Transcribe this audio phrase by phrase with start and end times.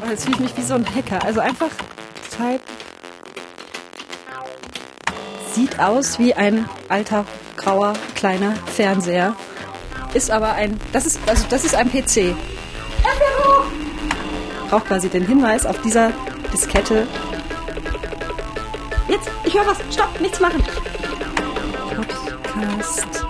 [0.00, 1.24] Oh, jetzt fühle ich mich wie so ein Hacker.
[1.24, 1.70] Also einfach
[2.30, 2.60] Type.
[5.52, 7.24] Sieht aus wie ein alter,
[7.56, 9.34] grauer, kleiner Fernseher.
[10.14, 10.80] Ist aber ein.
[10.92, 12.36] Das ist, also das ist ein PC.
[14.70, 16.12] Braucht quasi den Hinweis auf dieser
[16.52, 17.08] Diskette.
[19.08, 19.78] Jetzt, ich höre was.
[19.90, 20.62] Stopp, nichts machen.
[21.96, 23.26] Podcast.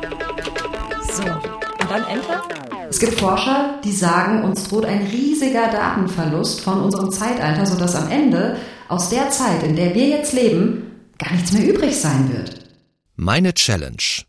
[1.12, 1.22] So.
[1.22, 2.57] Und dann Enter.
[2.90, 8.10] Es gibt Forscher, die sagen, uns droht ein riesiger Datenverlust von unserem Zeitalter, sodass am
[8.10, 8.56] Ende
[8.88, 12.64] aus der Zeit, in der wir jetzt leben, gar nichts mehr übrig sein wird.
[13.14, 14.24] Meine Challenge.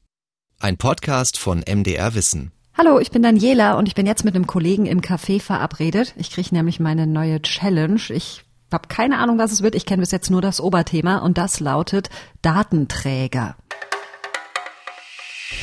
[0.59, 2.51] Ein Podcast von MDR Wissen.
[2.77, 6.13] Hallo, ich bin Daniela und ich bin jetzt mit einem Kollegen im Café verabredet.
[6.17, 8.01] Ich kriege nämlich meine neue Challenge.
[8.09, 9.75] Ich habe keine Ahnung, was es wird.
[9.75, 12.09] Ich kenne bis jetzt nur das Oberthema und das lautet
[12.41, 13.55] Datenträger.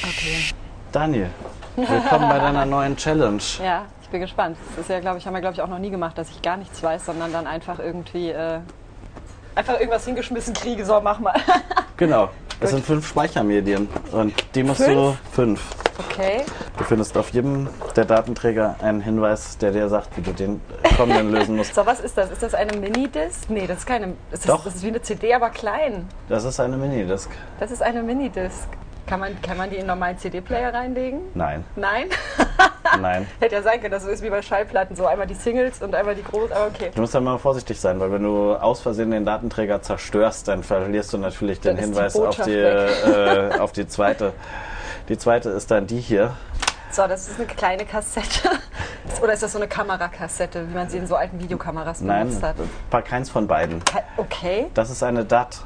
[0.03, 0.55] Okay.
[0.93, 1.29] Daniel,
[1.77, 3.43] willkommen bei deiner neuen Challenge.
[3.63, 4.57] Ja, ich bin gespannt.
[4.77, 6.41] Das ist ja, glaube ich, haben wir, glaube ich, auch noch nie gemacht, dass ich
[6.43, 8.61] gar nichts weiß, sondern dann einfach irgendwie äh,
[9.55, 10.85] einfach irgendwas hingeschmissen kriege.
[10.85, 11.35] So, mach mal.
[11.99, 12.29] Genau.
[12.61, 14.95] Es sind fünf Speichermedien und die musst Fünf?
[14.95, 15.63] du fünf.
[16.11, 16.43] Okay.
[16.77, 20.61] Du findest auf jedem der Datenträger einen Hinweis, der dir sagt, wie du den
[20.99, 21.75] kommenden lösen musst.
[21.75, 22.31] So, was ist das?
[22.31, 23.49] Ist das eine Minidisc?
[23.49, 24.13] Nee, das ist keine.
[24.31, 24.65] Das ist, Doch.
[24.65, 26.07] das ist wie eine CD, aber klein.
[26.29, 27.31] Das ist eine Minidisc.
[27.61, 28.69] Das ist eine Minidisc.
[29.07, 31.21] Kann man, kann man die in einen normalen CD-Player reinlegen?
[31.35, 32.09] Nein, Nein?
[33.01, 33.27] nein.
[33.41, 34.97] Hätte ja sein können, dass so ist wie bei Schallplatten.
[34.97, 36.91] So einmal die Singles und einmal die groß, aber okay.
[36.95, 40.65] Du musst ja mal vorsichtig sein, weil wenn du aus Versehen den Datenträger zerstörst, dann
[40.65, 44.33] verlierst du natürlich den Dann ist die Hinweis auf die, äh, auf die zweite.
[45.09, 46.37] Die zweite ist dann die hier.
[46.91, 48.51] So, das ist eine kleine Kassette.
[49.23, 52.43] Oder ist das so eine Kamerakassette, wie man sie in so alten Videokameras Nein, benutzt
[52.43, 52.57] hat?
[52.91, 53.83] war keins von beiden.
[54.17, 54.67] Okay.
[54.75, 55.59] Das ist eine DAT.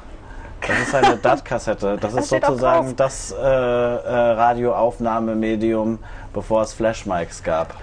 [0.67, 1.97] Das ist eine DAT-Kassette.
[1.99, 5.99] Das ist sozusagen das äh, äh, Radioaufnahmemedium,
[6.33, 7.73] bevor es Flashmics gab.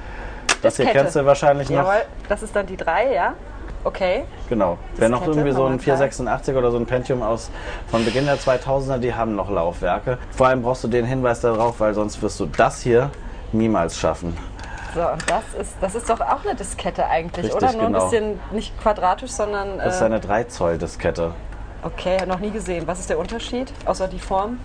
[0.63, 1.05] Das hier Diskette.
[1.05, 1.79] kennst du wahrscheinlich noch.
[1.79, 3.35] Jawohl, das ist dann die 3, ja?
[3.85, 4.25] Okay.
[4.49, 4.79] Genau.
[4.97, 5.85] Wer noch Diskette, irgendwie so ein Nummer drei.
[5.85, 7.51] 486 oder so ein Pentium aus
[7.91, 10.19] von Beginn der 2000er, die haben noch Laufwerke.
[10.31, 13.11] Vor allem brauchst du den Hinweis darauf, weil sonst wirst du das hier
[13.53, 14.37] niemals schaffen.
[14.95, 17.73] So, und das ist, das ist doch auch eine Diskette eigentlich, Richtig, oder?
[17.73, 17.99] Nur genau.
[17.99, 19.79] ein bisschen nicht quadratisch, sondern.
[19.79, 21.33] Das ist äh, eine 3 Zoll Diskette.
[21.83, 22.87] Okay, noch nie gesehen.
[22.87, 23.73] Was ist der Unterschied?
[23.85, 24.59] Außer die Form?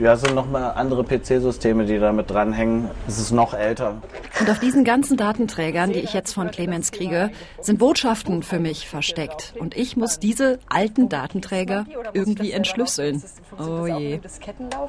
[0.00, 2.90] Ja, es sind nochmal andere PC-Systeme, die da mit dranhängen.
[3.06, 3.94] Es ist noch älter.
[4.40, 7.30] Und auf diesen ganzen Datenträgern, die ich jetzt von Clemens kriege,
[7.60, 9.54] sind Botschaften für mich versteckt.
[9.60, 13.22] Und ich muss diese alten Datenträger irgendwie entschlüsseln.
[13.60, 14.18] Oh je.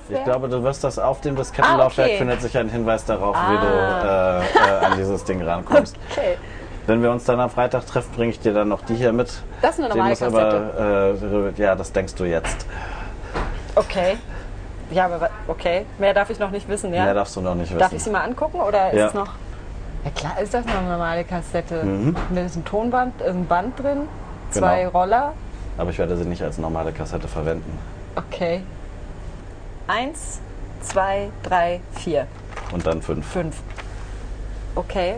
[0.09, 2.18] Ich glaube, du wirst das auf dem Diskettenlaufwerk Ah, okay.
[2.18, 5.95] findet sich ein Hinweis darauf, wie du äh, äh, an dieses Ding rankommst.
[6.12, 6.38] Okay.
[6.88, 9.30] Wenn wir uns dann am Freitag treffen, bringe ich dir dann noch die hier mit.
[9.62, 11.14] Das ist eine normale muss aber,
[11.58, 12.66] äh, ja, das denkst du jetzt.
[13.75, 14.18] Okay.
[14.90, 15.86] Ja, aber okay.
[16.00, 17.03] Mehr darf ich noch nicht wissen, ja?
[17.03, 17.80] Mehr darfst du noch nicht wissen.
[17.80, 19.08] Darf ich sie mal angucken oder ist Ja.
[19.08, 19.28] es noch.
[20.06, 21.84] Ja klar, ist das noch eine normale Kassette.
[21.84, 22.16] Mhm.
[22.30, 24.08] Mit diesem Tonband, ein Band drin,
[24.52, 24.98] zwei Genau.
[24.98, 25.34] Roller.
[25.78, 27.78] aber ich werde sie nicht als normale Kassette verwenden.
[28.16, 28.62] Okay.
[29.88, 30.40] Eins,
[30.81, 32.28] zwei, drei, vier,
[32.72, 33.28] Und dann fünf.
[33.28, 33.58] fünf.
[34.75, 35.16] Okay.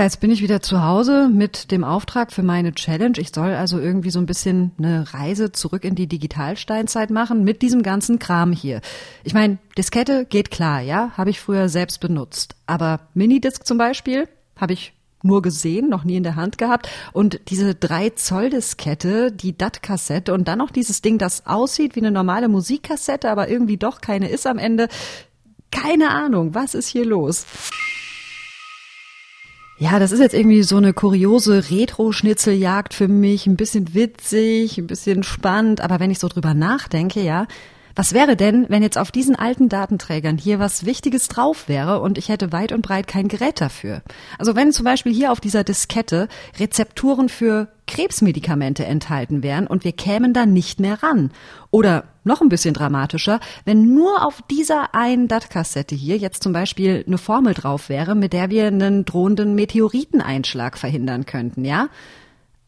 [0.00, 3.18] Ja, jetzt bin ich wieder zu Hause mit dem Auftrag für meine Challenge.
[3.18, 7.60] Ich soll also irgendwie so ein bisschen eine Reise zurück in die Digitalsteinzeit machen mit
[7.60, 8.80] diesem ganzen Kram hier.
[9.24, 12.56] Ich meine, Diskette geht klar, ja, habe ich früher selbst benutzt.
[12.66, 16.88] Aber Minidisc zum Beispiel habe ich nur gesehen, noch nie in der Hand gehabt.
[17.12, 22.00] Und diese 3 Zoll Diskette, die DAT-Kassette und dann noch dieses Ding, das aussieht wie
[22.00, 24.88] eine normale Musikkassette, aber irgendwie doch keine ist am Ende.
[25.70, 27.44] Keine Ahnung, was ist hier los?
[29.82, 33.46] Ja, das ist jetzt irgendwie so eine kuriose Retro-Schnitzeljagd für mich.
[33.46, 35.80] Ein bisschen witzig, ein bisschen spannend.
[35.80, 37.46] Aber wenn ich so drüber nachdenke, ja,
[37.96, 42.18] was wäre denn, wenn jetzt auf diesen alten Datenträgern hier was Wichtiges drauf wäre und
[42.18, 44.02] ich hätte weit und breit kein Gerät dafür?
[44.38, 46.28] Also wenn zum Beispiel hier auf dieser Diskette
[46.58, 51.30] Rezepturen für Krebsmedikamente enthalten wären und wir kämen da nicht mehr ran.
[51.70, 57.04] Oder noch ein bisschen dramatischer, wenn nur auf dieser einen DAT-Kassette hier jetzt zum Beispiel
[57.06, 61.88] eine Formel drauf wäre, mit der wir einen drohenden Meteoriteneinschlag verhindern könnten, ja?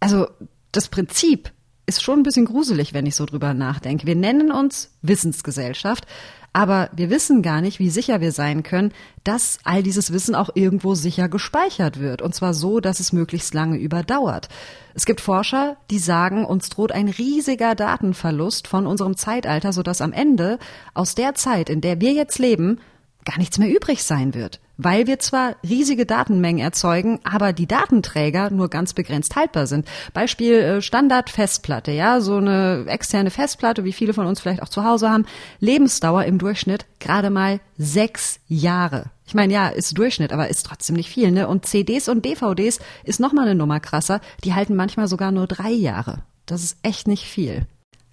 [0.00, 0.26] Also
[0.72, 1.52] das Prinzip
[1.86, 4.06] ist schon ein bisschen gruselig, wenn ich so drüber nachdenke.
[4.06, 6.06] Wir nennen uns Wissensgesellschaft,
[6.52, 8.92] aber wir wissen gar nicht, wie sicher wir sein können,
[9.24, 12.20] dass all dieses Wissen auch irgendwo sicher gespeichert wird.
[12.20, 14.48] Und zwar so, dass es möglichst lange überdauert.
[14.94, 20.12] Es gibt Forscher, die sagen, uns droht ein riesiger Datenverlust von unserem Zeitalter, sodass am
[20.12, 20.58] Ende
[20.92, 22.78] aus der Zeit, in der wir jetzt leben,
[23.24, 28.50] gar nichts mehr übrig sein wird, weil wir zwar riesige Datenmengen erzeugen, aber die Datenträger
[28.50, 29.86] nur ganz begrenzt haltbar sind.
[30.12, 34.84] Beispiel äh, Standard-Festplatte, ja, so eine externe Festplatte, wie viele von uns vielleicht auch zu
[34.84, 35.26] Hause haben,
[35.60, 39.10] Lebensdauer im Durchschnitt gerade mal sechs Jahre.
[39.26, 41.48] Ich meine, ja, ist Durchschnitt, aber ist trotzdem nicht viel, ne?
[41.48, 45.70] Und CDs und DVDs ist nochmal eine Nummer krasser, die halten manchmal sogar nur drei
[45.70, 46.22] Jahre.
[46.44, 47.66] Das ist echt nicht viel.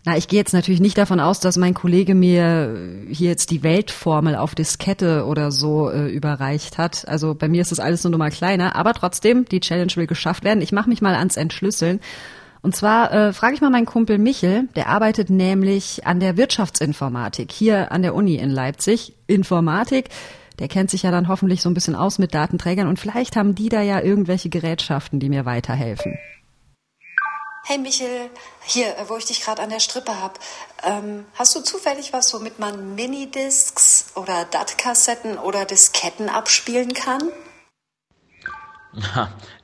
[0.05, 3.63] Na, ich gehe jetzt natürlich nicht davon aus, dass mein Kollege mir hier jetzt die
[3.63, 7.05] Weltformel auf Diskette oder so äh, überreicht hat.
[7.07, 10.07] Also bei mir ist das alles nur noch mal kleiner, aber trotzdem, die Challenge will
[10.07, 10.61] geschafft werden.
[10.61, 11.99] Ich mache mich mal ans Entschlüsseln.
[12.61, 17.51] Und zwar äh, frage ich mal meinen Kumpel Michel, der arbeitet nämlich an der Wirtschaftsinformatik
[17.51, 19.15] hier an der Uni in Leipzig.
[19.27, 20.09] Informatik,
[20.59, 23.53] der kennt sich ja dann hoffentlich so ein bisschen aus mit Datenträgern und vielleicht haben
[23.55, 26.17] die da ja irgendwelche Gerätschaften, die mir weiterhelfen.
[27.69, 28.31] Hey Michel,
[28.65, 30.39] hier, äh, wo ich dich gerade an der Strippe hab,
[30.81, 37.21] ähm, hast du zufällig was, womit man Minidiscs oder DAT-Kassetten oder Disketten abspielen kann?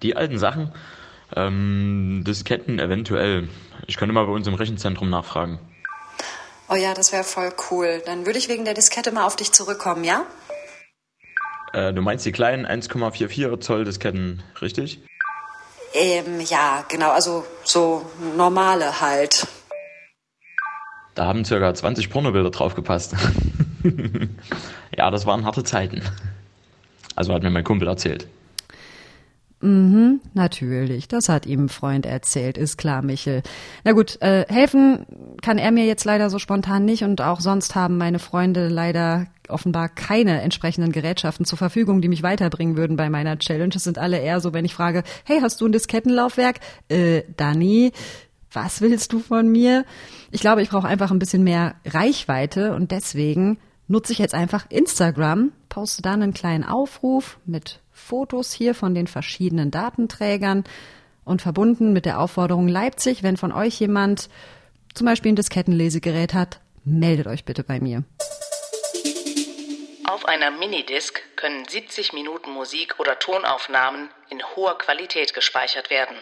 [0.04, 0.72] Die alten Sachen,
[1.36, 3.50] ähm, Disketten eventuell.
[3.88, 5.58] Ich könnte mal bei uns im Rechenzentrum nachfragen.
[6.70, 8.04] Oh ja, das wäre voll cool.
[8.06, 10.28] Dann würde ich wegen der Diskette mal auf dich zurückkommen, ja?
[11.74, 15.02] Äh, du meinst die kleinen 1,44 Zoll Disketten, richtig?
[15.96, 18.06] Ähm, ja, genau, also so
[18.36, 19.48] normale halt.
[21.16, 23.16] Da haben circa 20 Pornobilder drauf gepasst.
[24.98, 26.02] ja, das waren harte Zeiten.
[27.16, 28.28] Also hat mir mein Kumpel erzählt.
[29.62, 31.08] Mhm, natürlich.
[31.08, 33.42] Das hat ihm ein Freund erzählt, ist klar, Michel.
[33.86, 35.06] Na gut, äh, helfen
[35.46, 39.28] kann er mir jetzt leider so spontan nicht und auch sonst haben meine Freunde leider
[39.48, 43.76] offenbar keine entsprechenden Gerätschaften zur Verfügung, die mich weiterbringen würden bei meiner Challenge.
[43.76, 46.62] Es sind alle eher so, wenn ich frage, hey, hast du ein Diskettenlaufwerk?
[46.90, 47.92] Äh, Dani,
[48.52, 49.86] was willst du von mir?
[50.32, 54.66] Ich glaube, ich brauche einfach ein bisschen mehr Reichweite und deswegen nutze ich jetzt einfach
[54.72, 60.64] Instagram, poste dann einen kleinen Aufruf mit Fotos hier von den verschiedenen Datenträgern
[61.24, 64.28] und verbunden mit der Aufforderung Leipzig, wenn von euch jemand
[64.96, 68.04] zum Beispiel ein Diskettenlesegerät hat, meldet euch bitte bei mir.
[70.08, 76.16] Auf einer Minidisc können 70 Minuten Musik oder Tonaufnahmen in hoher Qualität gespeichert werden.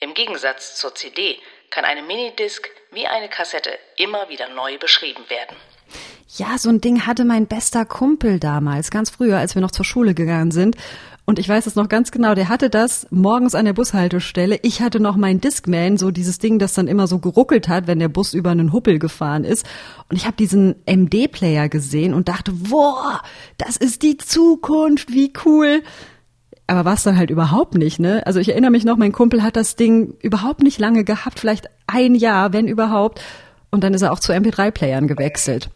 [0.00, 1.38] Im Gegensatz zur CD
[1.70, 5.56] kann eine Minidisc wie eine Kassette immer wieder neu beschrieben werden.
[6.36, 9.84] Ja, so ein Ding hatte mein bester Kumpel damals, ganz früher, als wir noch zur
[9.84, 10.76] Schule gegangen sind.
[11.26, 14.58] Und ich weiß es noch ganz genau, der hatte das morgens an der Bushaltestelle.
[14.62, 17.98] Ich hatte noch mein Discman, so dieses Ding, das dann immer so geruckelt hat, wenn
[17.98, 19.64] der Bus über einen Huppel gefahren ist.
[20.10, 23.22] Und ich habe diesen MD-Player gesehen und dachte, boah,
[23.56, 25.82] das ist die Zukunft, wie cool.
[26.66, 28.26] Aber war es dann halt überhaupt nicht, ne?
[28.26, 31.68] Also ich erinnere mich noch, mein Kumpel hat das Ding überhaupt nicht lange gehabt, vielleicht
[31.86, 33.22] ein Jahr, wenn überhaupt.
[33.70, 35.70] Und dann ist er auch zu MP3-Playern gewechselt.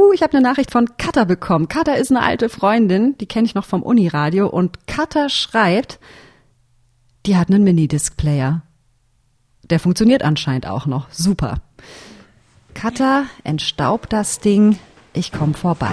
[0.00, 1.68] Uh, ich habe eine Nachricht von Katha bekommen.
[1.68, 4.48] Katha ist eine alte Freundin, die kenne ich noch vom Uniradio.
[4.48, 5.98] Und Katha schreibt,
[7.26, 8.62] die hat einen Minidisc-Player.
[9.64, 11.10] Der funktioniert anscheinend auch noch.
[11.10, 11.60] Super.
[12.72, 14.78] Katha, entstaubt das Ding.
[15.12, 15.92] Ich komme vorbei.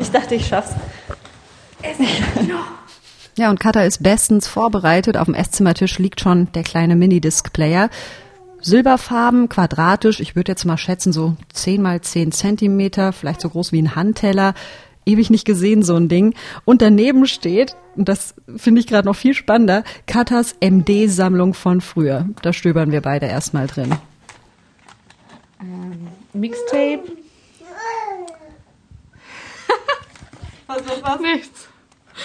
[0.00, 0.74] Ich dachte, ich schaff's.
[3.38, 5.16] Ja, und Katha ist bestens vorbereitet.
[5.16, 7.88] Auf dem Esszimmertisch liegt schon der kleine Minidisc-Player.
[8.60, 13.70] Silberfarben, quadratisch, ich würde jetzt mal schätzen, so 10 mal 10 Zentimeter, vielleicht so groß
[13.70, 14.54] wie ein Handteller.
[15.06, 16.34] Ewig nicht gesehen, so ein Ding.
[16.64, 22.28] Und daneben steht, und das finde ich gerade noch viel spannender, Katas MD-Sammlung von früher.
[22.42, 23.94] Da stöbern wir beide erstmal drin.
[26.32, 27.04] Mixtape.
[30.66, 31.20] Was, was, was?
[31.20, 31.68] Nichts.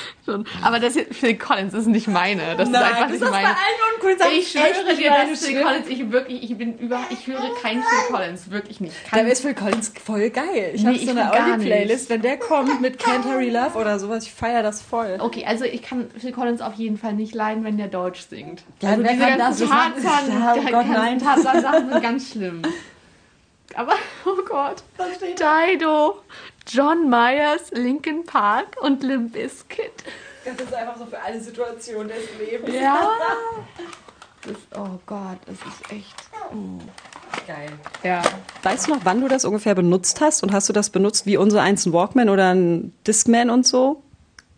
[0.26, 0.46] Schon.
[0.62, 2.56] Aber das hier, Phil Collins ist nicht meine.
[2.56, 3.48] Das Nein, ist einfach das nicht meine.
[3.48, 3.56] allen
[3.96, 4.16] uncool.
[4.18, 5.62] Sag Ich schwöre dir, dass Phil.
[5.62, 8.96] Collins, ich wirklich, ich bin über, ich höre kein Phil Collins, wirklich nicht.
[9.12, 10.72] Da ist Phil Collins voll geil.
[10.74, 12.10] Ich Nee, habe so eine Audi-Playlist.
[12.10, 15.18] Wenn der kommt mit Can't Hurry Love oder sowas, ich feiere das voll.
[15.20, 18.64] okay, also ich kann Phil Collins auf jeden Fall nicht leiden, wenn der Deutsch singt.
[18.82, 20.58] Ja, also diese kann ganzen macht- Tarzan,
[21.20, 22.62] oh Tarzan-Sachen sind ganz schlimm.
[23.76, 23.94] Aber,
[24.26, 24.84] oh Gott,
[25.20, 26.22] Dido,
[26.68, 29.92] John Myers, Linkin Park und Limp Bizkit.
[30.46, 32.76] Das ist einfach so für alle Situationen des Lebens.
[32.76, 33.12] Ja.
[34.46, 36.16] Das, oh Gott, das ist echt.
[37.48, 37.72] Geil.
[38.04, 38.22] Ja.
[38.62, 40.44] Weißt du noch, wann du das ungefähr benutzt hast?
[40.44, 44.03] Und hast du das benutzt wie unser eins ein Walkman oder ein Discman und so?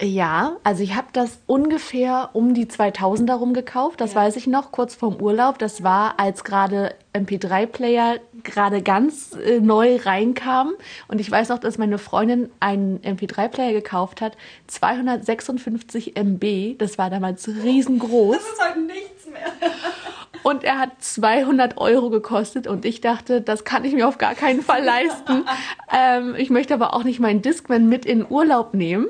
[0.01, 4.73] Ja, also ich habe das ungefähr um die 2000 herum gekauft, das weiß ich noch,
[4.73, 5.57] kurz vorm Urlaub.
[5.57, 10.73] Das war, als gerade MP3-Player gerade ganz äh, neu reinkam.
[11.07, 14.35] Und ich weiß noch, dass meine Freundin einen MP3-Player gekauft hat,
[14.67, 18.35] 256 MB, das war damals riesengroß.
[18.35, 19.71] ist halt nichts mehr.
[20.43, 24.35] und er hat 200 Euro gekostet und ich dachte, das kann ich mir auf gar
[24.35, 25.45] keinen Fall leisten.
[25.91, 29.07] ähm, ich möchte aber auch nicht meinen Discman mit in Urlaub nehmen.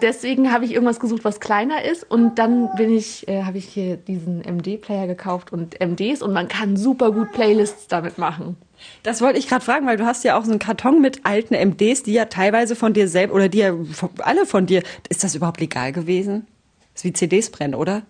[0.00, 3.66] Deswegen habe ich irgendwas gesucht, was kleiner ist und dann bin ich, äh, habe ich
[3.66, 8.56] hier diesen MD-Player gekauft und MDs und man kann super gut Playlists damit machen.
[9.02, 11.54] Das wollte ich gerade fragen, weil du hast ja auch so einen Karton mit alten
[11.54, 13.74] MDs, die ja teilweise von dir selbst oder die ja
[14.18, 14.82] alle von dir.
[15.08, 16.46] Ist das überhaupt legal gewesen?
[16.92, 18.02] Das ist wie CDs brennen, oder?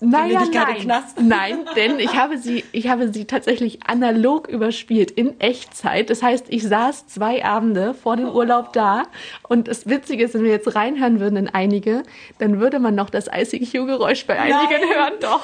[0.00, 0.78] Naja, nein.
[0.80, 1.20] Knast?
[1.22, 6.10] Nein, denn ich habe sie, ich habe sie tatsächlich analog überspielt in Echtzeit.
[6.10, 9.04] Das heißt, ich saß zwei Abende vor dem Urlaub da
[9.48, 12.02] und das Witzige ist, wenn wir jetzt reinhören würden in einige,
[12.38, 15.14] dann würde man noch das ICQ-Geräusch bei einigen hören.
[15.20, 15.40] Doch.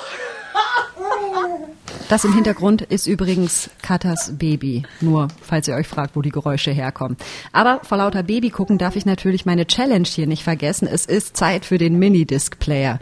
[2.11, 4.83] Das im Hintergrund ist übrigens Katas Baby.
[5.01, 7.17] Nur, falls ihr euch fragt, wo die Geräusche herkommen.
[7.53, 10.87] Aber vor lauter Baby gucken darf ich natürlich meine Challenge hier nicht vergessen.
[10.87, 13.01] Es ist Zeit für den Minidisc-Player.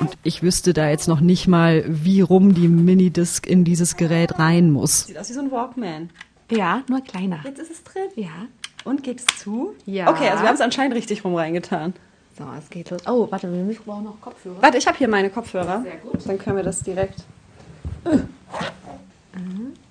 [0.00, 4.38] Und ich wüsste da jetzt noch nicht mal, wie rum die Minidisc in dieses Gerät
[4.38, 5.06] rein muss.
[5.06, 6.10] Sieht aus wie so ein Walkman.
[6.50, 7.40] Ja, nur kleiner.
[7.44, 8.02] Jetzt ist es drin.
[8.14, 8.28] Ja.
[8.84, 9.74] Und geht es zu?
[9.86, 10.08] Ja.
[10.10, 11.94] Okay, also wir haben es anscheinend richtig rum reingetan.
[12.38, 13.00] So, es geht los.
[13.08, 14.60] Oh, warte, wir müssen- brauchen noch Kopfhörer.
[14.60, 15.82] Warte, ich habe hier meine Kopfhörer.
[15.82, 16.20] Sehr gut.
[16.28, 17.24] Dann können wir das direkt.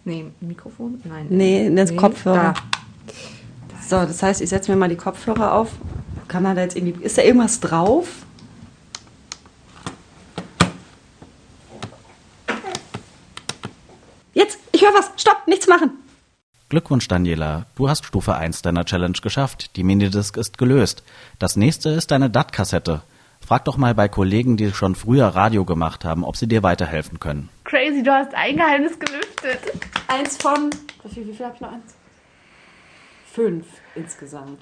[0.05, 1.01] Nee, Mikrofon?
[1.03, 1.25] Nein.
[1.29, 2.53] Nee, das Kopfhörer.
[2.53, 2.63] Da.
[3.81, 5.71] So, das heißt, ich setze mir mal die Kopfhörer auf.
[6.27, 7.03] Kann man da jetzt irgendwie.
[7.03, 8.07] Ist da irgendwas drauf?
[14.33, 14.59] Jetzt!
[14.71, 15.12] Ich höre was!
[15.18, 15.48] Stopp!
[15.48, 15.92] Nichts machen!
[16.70, 17.65] Glückwunsch, Daniela.
[17.75, 19.75] Du hast Stufe 1 deiner Challenge geschafft.
[19.75, 21.04] Die Minidisc ist gelöst.
[21.38, 23.01] Das nächste ist deine DAT-Kassette.
[23.46, 27.20] Frag doch mal bei Kollegen, die schon früher Radio gemacht haben, ob sie dir weiterhelfen
[27.20, 27.50] können.
[27.63, 29.60] Crazy, du hast ein Geheimnis gelüftet.
[30.08, 30.72] Eins von.
[31.04, 31.72] Wie viel, wie viel habe ich noch?
[31.72, 31.96] Eins?
[33.32, 34.62] Fünf insgesamt.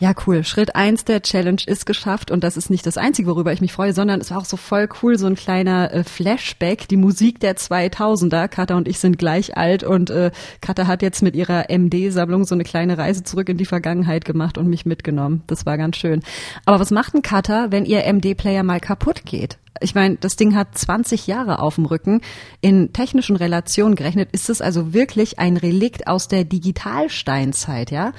[0.00, 0.44] Ja, cool.
[0.44, 3.74] Schritt eins der Challenge ist geschafft und das ist nicht das Einzige, worüber ich mich
[3.74, 7.38] freue, sondern es war auch so voll cool, so ein kleiner äh, Flashback, die Musik
[7.38, 8.48] der 2000er.
[8.48, 10.30] Katha und ich sind gleich alt und äh,
[10.62, 14.56] Katha hat jetzt mit ihrer MD-Sammlung so eine kleine Reise zurück in die Vergangenheit gemacht
[14.56, 15.42] und mich mitgenommen.
[15.46, 16.22] Das war ganz schön.
[16.64, 19.58] Aber was macht ein Katha, wenn ihr MD-Player mal kaputt geht?
[19.82, 22.22] Ich meine, das Ding hat 20 Jahre auf dem Rücken.
[22.62, 28.12] In technischen Relationen gerechnet ist es also wirklich ein Relikt aus der Digitalsteinzeit, ja?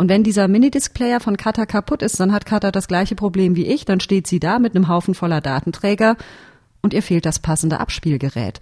[0.00, 3.66] Und wenn dieser Minidisc-Player von Kata kaputt ist, dann hat Kata das gleiche Problem wie
[3.66, 3.84] ich.
[3.84, 6.16] Dann steht sie da mit einem Haufen voller Datenträger
[6.80, 8.60] und ihr fehlt das passende Abspielgerät.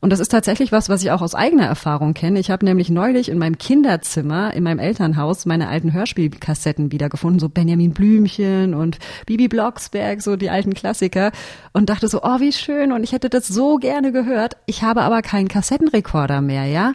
[0.00, 2.40] Und das ist tatsächlich was, was ich auch aus eigener Erfahrung kenne.
[2.40, 7.50] Ich habe nämlich neulich in meinem Kinderzimmer, in meinem Elternhaus, meine alten Hörspielkassetten wiedergefunden, so
[7.50, 11.32] Benjamin Blümchen und Bibi Blocksberg, so die alten Klassiker.
[11.74, 12.92] Und dachte so, oh, wie schön.
[12.92, 14.56] Und ich hätte das so gerne gehört.
[14.64, 16.94] Ich habe aber keinen Kassettenrekorder mehr, ja?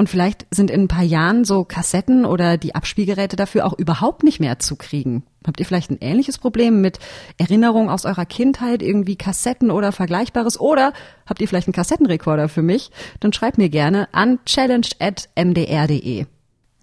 [0.00, 4.22] Und vielleicht sind in ein paar Jahren so Kassetten oder die Abspielgeräte dafür auch überhaupt
[4.22, 5.24] nicht mehr zu kriegen.
[5.46, 6.98] Habt ihr vielleicht ein ähnliches Problem mit
[7.36, 10.58] Erinnerungen aus eurer Kindheit, irgendwie Kassetten oder Vergleichbares?
[10.58, 10.94] Oder
[11.26, 12.90] habt ihr vielleicht einen Kassettenrekorder für mich?
[13.20, 16.24] Dann schreibt mir gerne an challenged.mdr.de.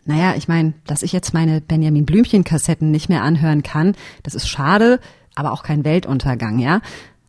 [0.05, 4.47] Naja, ich meine, dass ich jetzt meine Benjamin Blümchen-Kassetten nicht mehr anhören kann, das ist
[4.47, 4.99] schade,
[5.33, 6.81] aber auch kein Weltuntergang, ja?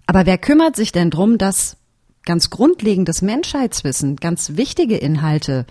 [0.05, 1.79] Aber wer kümmert sich denn drum, dass
[2.27, 5.65] ganz grundlegendes Menschheitswissen, ganz wichtige Inhalte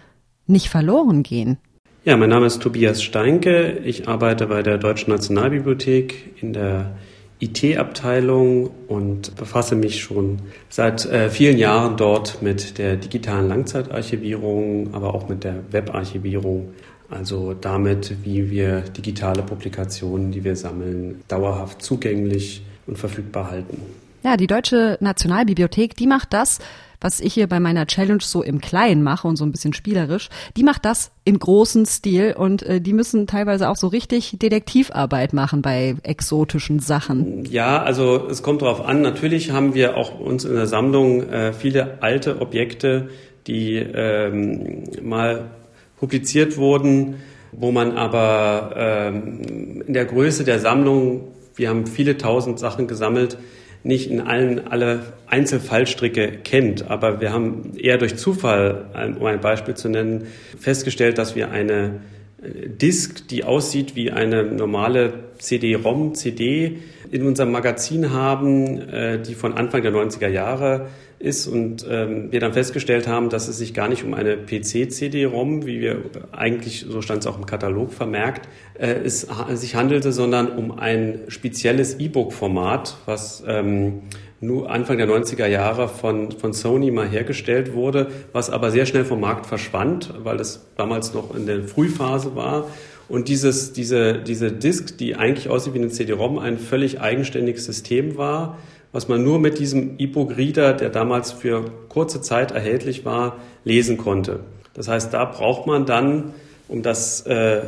[0.47, 1.57] nicht verloren gehen?
[2.05, 3.79] Ja, mein Name ist Tobias Steinke.
[3.83, 6.91] Ich arbeite bei der Deutschen Nationalbibliothek in der
[7.39, 10.39] IT-Abteilung und befasse mich schon
[10.69, 16.69] seit äh, vielen Jahren dort mit der digitalen Langzeitarchivierung, aber auch mit der Webarchivierung.
[17.09, 23.81] Also damit, wie wir digitale Publikationen, die wir sammeln, dauerhaft zugänglich und verfügbar halten.
[24.23, 26.59] Ja, die Deutsche Nationalbibliothek, die macht das,
[26.99, 30.29] was ich hier bei meiner Challenge so im Kleinen mache und so ein bisschen spielerisch,
[30.55, 35.33] die macht das in großen Stil und äh, die müssen teilweise auch so richtig Detektivarbeit
[35.33, 37.45] machen bei exotischen Sachen.
[37.45, 39.01] Ja, also es kommt darauf an.
[39.01, 43.09] Natürlich haben wir auch uns in der Sammlung äh, viele alte Objekte,
[43.47, 45.51] die ähm, mal
[45.99, 47.15] publiziert wurden,
[47.51, 53.37] wo man aber ähm, in der Größe der Sammlung, wir haben viele tausend Sachen gesammelt,
[53.83, 56.89] nicht in allen alle Einzelfallstricke kennt.
[56.89, 60.27] Aber wir haben eher durch Zufall, um ein Beispiel zu nennen,
[60.59, 62.01] festgestellt, dass wir eine
[62.43, 66.77] Disk, die aussieht wie eine normale CD-ROM, CD,
[67.09, 70.87] in unserem Magazin haben, äh, die von Anfang der 90er Jahre
[71.19, 75.65] ist und ähm, wir dann festgestellt haben, dass es sich gar nicht um eine PC-CD-ROM,
[75.65, 80.51] wie wir eigentlich, so stand es auch im Katalog vermerkt, äh, es sich handelte, sondern
[80.51, 84.01] um ein spezielles E-Book-Format, was ähm,
[84.39, 89.03] nur Anfang der 90er Jahre von, von Sony mal hergestellt wurde, was aber sehr schnell
[89.03, 92.67] vom Markt verschwand, weil es damals noch in der Frühphase war.
[93.09, 98.17] Und dieses, diese, diese Disk, die eigentlich aussieht wie eine CD-ROM, ein völlig eigenständiges System
[98.17, 98.57] war,
[98.91, 104.41] was man nur mit diesem E-Book-Reader, der damals für kurze Zeit erhältlich war, lesen konnte.
[104.73, 106.33] Das heißt, da braucht man dann,
[106.67, 107.61] um das, äh,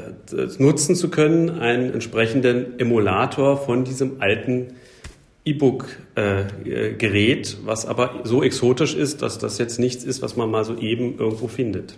[0.57, 4.73] nutzen zu können, einen entsprechenden Emulator von diesem alten
[5.45, 10.63] E-Book-Gerät, äh, was aber so exotisch ist, dass das jetzt nichts ist, was man mal
[10.63, 11.95] so eben irgendwo findet.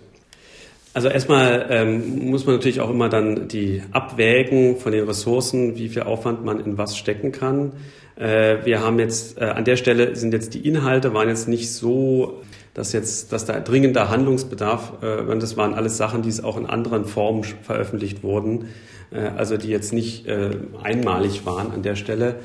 [0.94, 5.88] Also erstmal ähm, muss man natürlich auch immer dann die abwägen von den Ressourcen, wie
[5.88, 7.72] viel Aufwand man in was stecken kann.
[8.16, 11.72] Äh, wir haben jetzt äh, an der Stelle sind jetzt die Inhalte waren jetzt nicht
[11.72, 12.42] so,
[12.74, 16.66] dass jetzt, dass da dringender Handlungsbedarf, äh, das waren alles Sachen, die es auch in
[16.66, 18.66] anderen Formen veröffentlicht wurden,
[19.10, 20.26] äh, also die jetzt nicht
[20.82, 22.36] einmalig waren an der Stelle.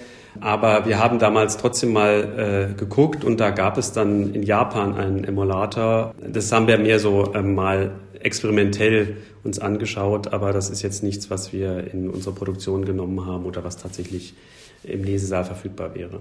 [0.42, 4.96] Aber wir haben damals trotzdem mal äh, geguckt und da gab es dann in Japan
[4.96, 6.14] einen Emulator.
[6.22, 7.92] Das haben wir mehr so äh, mal
[8.28, 13.46] experimentell uns angeschaut, aber das ist jetzt nichts, was wir in unsere Produktion genommen haben
[13.46, 14.36] oder was tatsächlich
[14.84, 16.20] im Lesesaal verfügbar wäre.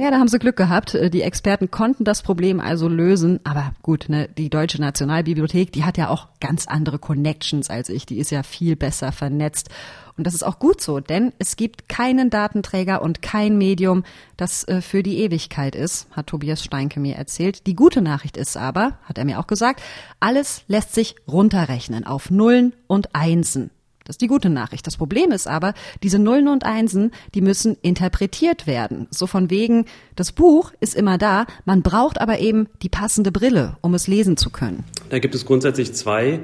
[0.00, 0.94] Ja, da haben sie Glück gehabt.
[0.94, 3.38] Äh, die Experten konnten das Problem also lösen.
[3.44, 8.06] Aber gut, ne, die Deutsche Nationalbibliothek, die hat ja auch ganz andere Connections als ich.
[8.06, 9.68] Die ist ja viel besser vernetzt.
[10.16, 14.04] Und das ist auch gut so, denn es gibt keinen Datenträger und kein Medium,
[14.38, 17.66] das äh, für die Ewigkeit ist, hat Tobias Steinke mir erzählt.
[17.66, 19.82] Die gute Nachricht ist aber, hat er mir auch gesagt,
[20.18, 23.70] alles lässt sich runterrechnen auf Nullen und Einsen.
[24.10, 24.88] Das ist die gute Nachricht.
[24.88, 29.06] Das Problem ist aber, diese Nullen und Einsen, die müssen interpretiert werden.
[29.12, 29.84] So von wegen,
[30.16, 34.36] das Buch ist immer da, man braucht aber eben die passende Brille, um es lesen
[34.36, 34.82] zu können.
[35.10, 36.40] Da gibt es grundsätzlich zwei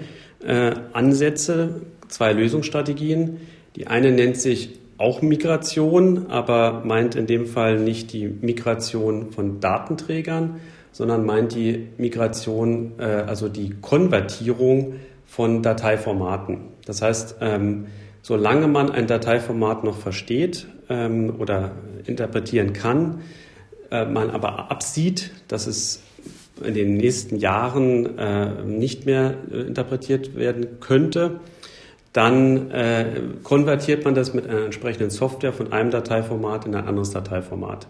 [0.47, 3.41] äh, Ansätze, zwei Lösungsstrategien.
[3.75, 9.59] Die eine nennt sich auch Migration, aber meint in dem Fall nicht die Migration von
[9.59, 10.61] Datenträgern,
[10.93, 16.76] sondern meint die Migration, äh, also die Konvertierung von Dateiformaten.
[16.87, 17.89] Das heißt, ähm,
[18.23, 21.73] solange man ein Dateiformat noch versteht ähm, oder
[22.07, 23.21] interpretieren kann,
[23.91, 26.03] äh, man aber absieht, dass es
[26.65, 31.41] in den nächsten Jahren äh, nicht mehr äh, interpretiert werden könnte,
[32.13, 33.05] dann äh,
[33.43, 37.89] konvertiert man das mit einer entsprechenden Software von einem Dateiformat in ein anderes Dateiformat.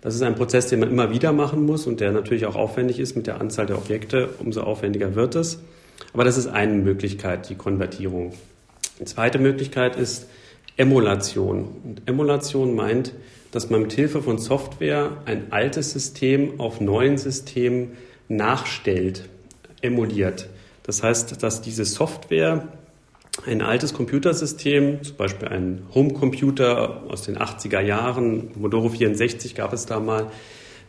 [0.00, 3.00] Das ist ein Prozess, den man immer wieder machen muss und der natürlich auch aufwendig
[3.00, 5.60] ist mit der Anzahl der Objekte, umso aufwendiger wird es.
[6.12, 8.32] Aber das ist eine Möglichkeit, die Konvertierung.
[9.00, 10.28] Die zweite Möglichkeit ist
[10.76, 11.68] Emulation.
[11.84, 13.12] Und Emulation meint,
[13.50, 17.92] dass man mit Hilfe von Software ein altes System auf neuen Systemen
[18.28, 19.28] nachstellt,
[19.80, 20.48] emuliert.
[20.82, 22.68] Das heißt, dass diese Software
[23.46, 29.86] ein altes Computersystem, zum Beispiel ein Homecomputer aus den 80er Jahren, Modoro 64 gab es
[29.86, 30.30] da mal,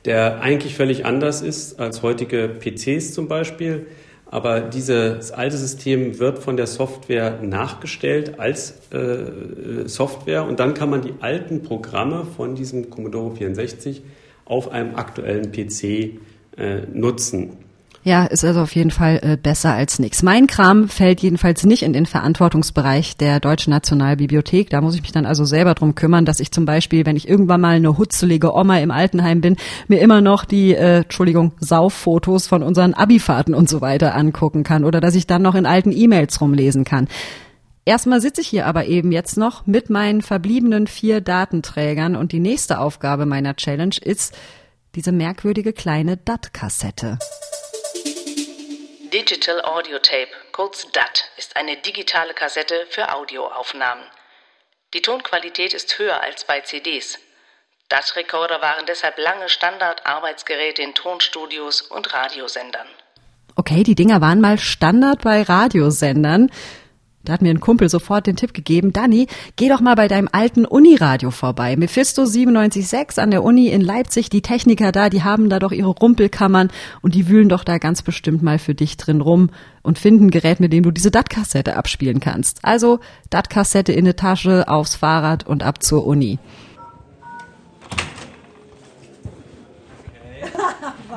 [0.06, 3.88] der eigentlich völlig anders ist als heutige PCs zum Beispiel,
[4.32, 10.90] aber dieses alte System wird von der Software nachgestellt als äh, Software und dann kann
[10.90, 14.04] man die alten Programme von diesem Commodore 64
[14.46, 16.20] auf einem aktuellen PC
[16.58, 17.65] äh, nutzen.
[18.08, 20.22] Ja, ist also auf jeden Fall äh, besser als nichts.
[20.22, 24.70] Mein Kram fällt jedenfalls nicht in den Verantwortungsbereich der Deutschen Nationalbibliothek.
[24.70, 27.28] Da muss ich mich dann also selber drum kümmern, dass ich zum Beispiel, wenn ich
[27.28, 29.56] irgendwann mal eine hutzelige Oma im Altenheim bin,
[29.88, 34.86] mir immer noch die, äh, Entschuldigung, Sauffotos von unseren Abifahrten und so weiter angucken kann
[34.86, 37.08] oder dass ich dann noch in alten E-Mails rumlesen kann.
[37.86, 42.40] Erstmal sitze ich hier aber eben jetzt noch mit meinen verbliebenen vier Datenträgern und die
[42.40, 44.38] nächste Aufgabe meiner Challenge ist
[44.94, 47.18] diese merkwürdige kleine DAT-Kassette.
[49.16, 54.04] Digital Audio Tape, kurz DAT, ist eine digitale Kassette für Audioaufnahmen.
[54.94, 57.18] Die Tonqualität ist höher als bei CDs.
[57.88, 62.88] DAT-Rekorder waren deshalb lange Standard-Arbeitsgeräte in Tonstudios und Radiosendern.
[63.56, 66.52] Okay, die Dinger waren mal Standard bei Radiosendern.
[67.26, 70.30] Da hat mir ein Kumpel sofort den Tipp gegeben, Danny, geh doch mal bei deinem
[70.32, 71.76] alten Uniradio vorbei.
[71.76, 75.90] Mephisto 97.6 an der Uni in Leipzig, die Techniker da, die haben da doch ihre
[75.90, 76.70] Rumpelkammern
[77.02, 79.50] und die wühlen doch da ganz bestimmt mal für dich drin rum
[79.82, 82.60] und finden ein Gerät, mit dem du diese DAT-Kassette abspielen kannst.
[82.64, 86.40] Also DAT-Kassette in eine Tasche, aufs Fahrrad und ab zur Uni.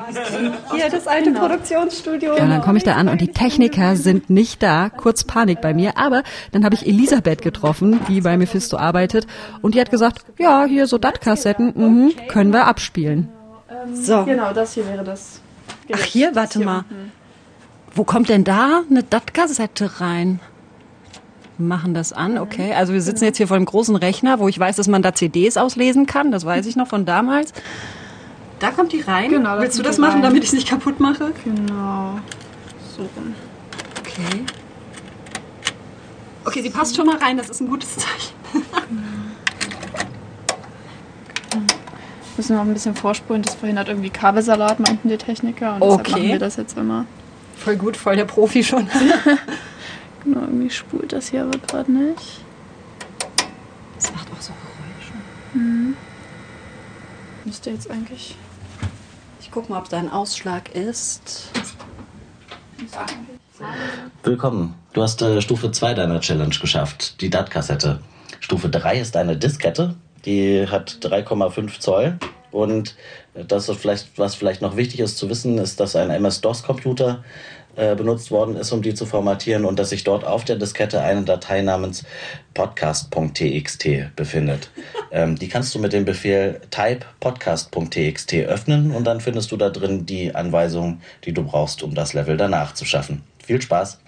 [0.75, 1.41] Hier das alte genau.
[1.41, 2.35] Produktionsstudio.
[2.35, 4.89] Ja, dann komme ich da an und die Techniker sind nicht da.
[4.89, 5.97] Kurz Panik bei mir.
[5.97, 9.27] Aber dann habe ich Elisabeth getroffen, die bei Mephisto arbeitet.
[9.61, 13.29] Und die hat gesagt, ja, hier so DAT-Kassetten, mhm, können wir abspielen.
[13.93, 14.25] So.
[14.25, 15.41] Genau, das hier wäre das.
[15.91, 16.85] Ach hier, warte mal.
[17.93, 20.39] Wo kommt denn da eine DAT-Kassette rein?
[21.57, 22.73] Wir machen das an, okay.
[22.73, 25.13] Also wir sitzen jetzt hier vor einem großen Rechner, wo ich weiß, dass man da
[25.13, 26.31] CDs auslesen kann.
[26.31, 27.53] Das weiß ich noch von damals.
[28.59, 29.29] Da kommt die rein.
[29.29, 30.23] Genau, Willst du das machen, rein.
[30.23, 31.31] damit ich es nicht kaputt mache?
[31.45, 32.19] Genau.
[32.95, 33.33] So rum.
[33.99, 34.43] Okay.
[36.45, 38.33] Okay, sie passt schon mal rein, das ist ein gutes Zeichen.
[42.39, 43.41] müssen wir noch ein bisschen vorspulen.
[43.41, 45.73] Das verhindert irgendwie Kabelsalat, meinten die Techniker.
[45.73, 46.11] Und deshalb Okay.
[46.11, 47.05] machen wir das jetzt immer.
[47.57, 48.87] Voll gut, voll der Profi schon.
[50.25, 52.41] Genau, irgendwie spult das hier aber gerade nicht.
[53.95, 55.13] Das macht auch so Geräusche.
[55.53, 55.95] Mhm.
[57.45, 58.35] Müsste jetzt eigentlich.
[59.49, 61.49] Ich guck mal, ob da ein Ausschlag ist.
[64.21, 64.75] Willkommen.
[64.93, 67.99] Du hast äh, Stufe 2 deiner Challenge geschafft, die DAT-Kassette.
[68.41, 72.19] Stufe 3 ist eine Diskette, die hat 3,5 Zoll.
[72.51, 72.95] Und
[73.33, 77.23] das vielleicht, was vielleicht noch wichtig ist zu wissen, ist, dass ein MS-DOS-Computer
[77.79, 81.01] äh, benutzt worden ist, um die zu formatieren und dass sich dort auf der Diskette
[81.01, 82.03] eine Datei namens
[82.53, 84.69] podcast.txt befindet.
[85.11, 89.69] ähm, die kannst du mit dem Befehl type podcast.txt öffnen und dann findest du da
[89.69, 93.23] drin die Anweisungen, die du brauchst, um das Level danach zu schaffen.
[93.41, 93.99] Viel Spaß!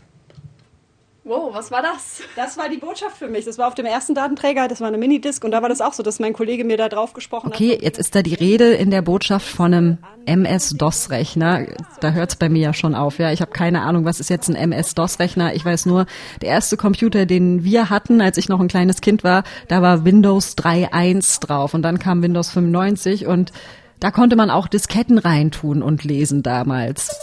[1.23, 2.23] Wow, was war das?
[2.36, 3.45] Das war die Botschaft für mich.
[3.45, 5.93] Das war auf dem ersten Datenträger, das war eine Minidisc und da war das auch
[5.93, 8.89] so, dass mein Kollege mir da drauf gesprochen Okay, jetzt ist da die Rede in
[8.89, 11.67] der Botschaft von einem MS-DOS-Rechner.
[11.99, 13.19] Da hört's bei mir ja schon auf.
[13.19, 15.53] Ja, ich habe keine Ahnung, was ist jetzt ein MS-DOS-Rechner.
[15.53, 16.07] Ich weiß nur,
[16.41, 20.03] der erste Computer, den wir hatten, als ich noch ein kleines Kind war, da war
[20.03, 23.51] Windows 3.1 drauf und dann kam Windows 95 und
[23.99, 27.15] da konnte man auch Disketten reintun und lesen damals.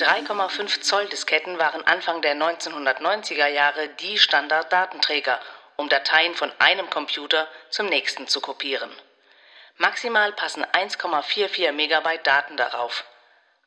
[0.00, 5.38] 3,5 Zoll Disketten waren Anfang der 1990er Jahre die Standarddatenträger,
[5.76, 8.88] um Dateien von einem Computer zum nächsten zu kopieren.
[9.76, 13.04] Maximal passen 1,44 Megabyte Daten darauf.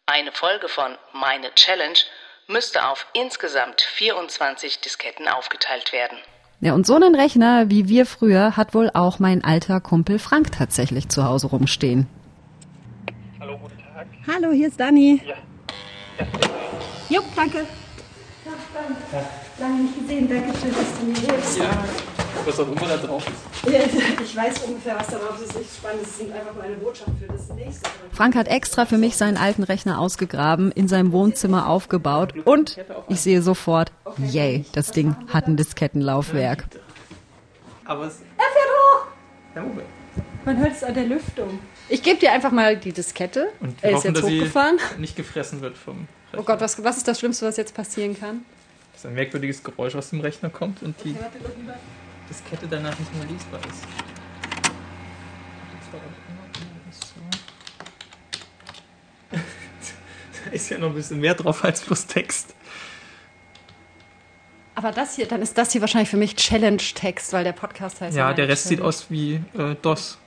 [0.08, 2.00] Eine Folge von Meine Challenge
[2.48, 6.18] müsste auf insgesamt 24 Disketten aufgeteilt werden.
[6.62, 10.52] Ja, und so einen Rechner wie wir früher hat wohl auch mein alter Kumpel Frank
[10.52, 12.08] tatsächlich zu Hause rumstehen.
[14.28, 15.22] Hallo, hier ist Dani.
[15.24, 15.36] Ja.
[17.10, 17.66] Jo, danke.
[19.60, 21.58] Lange nicht gesehen, danke schön, dass du mir hilfst.
[21.58, 21.70] Ja,
[22.46, 23.72] was auch immer da drauf ist.
[23.74, 23.80] Ja,
[24.24, 25.56] Ich weiß ungefähr, was da drauf ist.
[25.58, 26.02] Nicht spannend.
[26.02, 27.90] Das sind einfach meine Botschaft für das nächste.
[28.12, 32.78] Frank hat extra für mich seinen alten Rechner ausgegraben, in seinem Wohnzimmer aufgebaut und
[33.10, 36.66] ich sehe sofort, yay, das Ding hat ein Diskettenlaufwerk.
[37.86, 38.20] Aber es.
[38.38, 39.06] Er fährt hoch!
[39.56, 39.84] Ja.
[40.46, 41.60] Man hört es an der Lüftung.
[41.94, 43.50] Ich gebe dir einfach mal die Diskette.
[43.60, 44.80] Und wir er ist hoffen, jetzt dass hochgefahren.
[44.96, 48.20] sie nicht gefressen wird vom Oh Gott, was, was ist das Schlimmste, was jetzt passieren
[48.20, 48.44] kann?
[48.94, 51.16] Das ist ein merkwürdiges Geräusch aus dem Rechner kommt und die
[52.28, 53.84] Diskette danach nicht mehr lesbar ist.
[60.46, 62.56] Da ist ja noch ein bisschen mehr drauf als bloß Text.
[64.76, 68.18] Aber das hier, dann ist das hier wahrscheinlich für mich Challenge-Text, weil der Podcast heißt
[68.18, 68.90] Ja, der Rest sieht Challenge.
[68.90, 70.18] aus wie äh, DOS.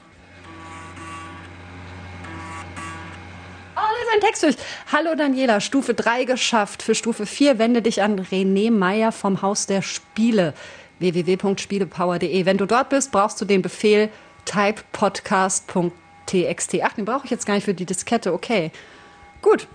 [3.74, 4.56] Oh, da ist ein Text durch.
[4.90, 6.82] Hallo Daniela, Stufe 3 geschafft.
[6.82, 10.52] Für Stufe 4 wende dich an René Meyer vom Haus der Spiele.
[10.98, 12.44] www.spielepower.de.
[12.44, 14.08] Wenn du dort bist, brauchst du den Befehl
[14.44, 16.74] typepodcast.txt.
[16.82, 18.32] Ach, den brauche ich jetzt gar nicht für die Diskette.
[18.32, 18.72] Okay.
[19.42, 19.68] Gut.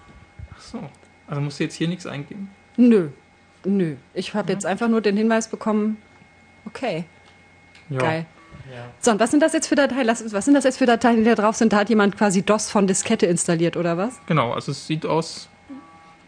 [0.53, 0.89] Ach so.
[1.27, 2.51] Also musst du jetzt hier nichts eingeben.
[2.75, 3.07] Nö.
[3.63, 3.95] Nö.
[4.13, 5.95] Ich habe jetzt einfach nur den Hinweis bekommen.
[6.65, 7.05] Okay.
[7.89, 7.99] Ja.
[7.99, 8.25] Geil.
[8.71, 8.85] Ja.
[8.99, 10.05] So, und was sind das jetzt für Dateien?
[10.05, 11.73] Lass- Was sind das jetzt für Dateien, die da drauf sind?
[11.73, 14.19] Da hat jemand quasi DOS von Diskette installiert, oder was?
[14.27, 15.49] Genau, also es sieht aus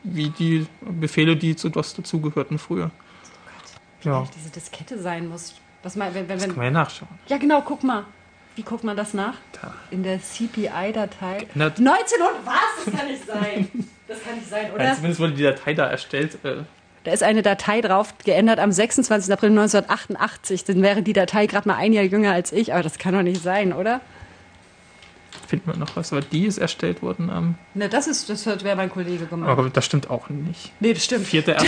[0.03, 2.91] wie die Befehle, die zu DOS dazugehörten früher.
[4.03, 5.55] Ja, Diese Diskette sein muss.
[5.81, 7.09] Was mal, wenn, wenn, das kann man ja nachschauen.
[7.27, 8.03] Ja, genau, guck mal.
[8.55, 9.35] Wie guckt man das nach?
[9.61, 9.73] Da.
[9.91, 11.39] In der CPI-Datei.
[11.45, 11.79] Geändert.
[11.79, 12.85] 19 und was?
[12.85, 13.67] Das kann nicht sein.
[14.07, 14.93] Das kann nicht sein, Ja, oder?
[14.95, 16.37] zumindest wurde die Datei da erstellt.
[16.43, 16.57] Äh,
[17.03, 19.33] Da ist eine Datei drauf, geändert am 26.
[19.33, 20.63] April 1988.
[20.63, 22.73] Dann wäre die Datei gerade mal ein Jahr jünger als ich.
[22.73, 24.01] Aber das kann doch nicht sein, oder?
[25.53, 27.55] findet man noch was, aber die ist erstellt worden am.
[27.75, 29.49] Ne, das ist, das wäre mein Kollege gemacht.
[29.49, 30.71] Aber das stimmt auch nicht.
[30.79, 31.27] Nee, das stimmt.
[31.27, 31.61] 4.1.1980.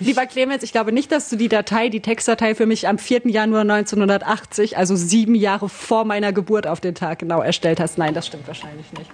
[0.00, 3.28] Lieber Clemens, ich glaube nicht, dass du die Datei, die Textdatei für mich am 4.
[3.28, 7.98] Januar 1980, also sieben Jahre vor meiner Geburt auf den Tag genau erstellt hast.
[7.98, 9.08] Nein, das stimmt wahrscheinlich nicht.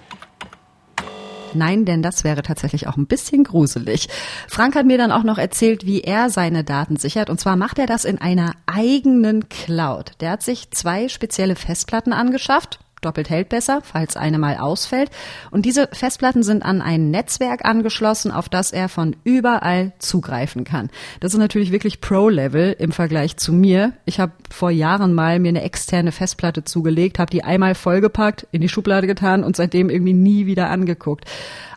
[1.53, 4.07] Nein, denn das wäre tatsächlich auch ein bisschen gruselig.
[4.47, 7.29] Frank hat mir dann auch noch erzählt, wie er seine Daten sichert.
[7.29, 10.11] Und zwar macht er das in einer eigenen Cloud.
[10.19, 12.79] Der hat sich zwei spezielle Festplatten angeschafft.
[13.01, 15.09] Doppelt hält besser, falls eine mal ausfällt.
[15.51, 20.89] Und diese Festplatten sind an ein Netzwerk angeschlossen, auf das er von überall zugreifen kann.
[21.19, 23.93] Das ist natürlich wirklich Pro-Level im Vergleich zu mir.
[24.05, 28.61] Ich habe vor Jahren mal mir eine externe Festplatte zugelegt, habe die einmal vollgepackt, in
[28.61, 31.25] die Schublade getan und seitdem irgendwie nie wieder angeguckt.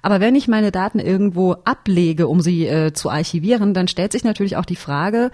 [0.02, 4.24] Aber wenn ich meine Daten irgendwo ablege, um sie äh, zu archivieren, dann stellt sich
[4.24, 5.30] natürlich auch die Frage,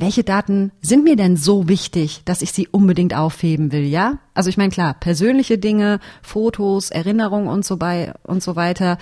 [0.00, 4.18] welche Daten sind mir denn so wichtig, dass ich sie unbedingt aufheben will, ja?
[4.34, 8.98] Also ich meine, klar, persönliche Dinge, Fotos, Erinnerungen und so, bei, und so weiter.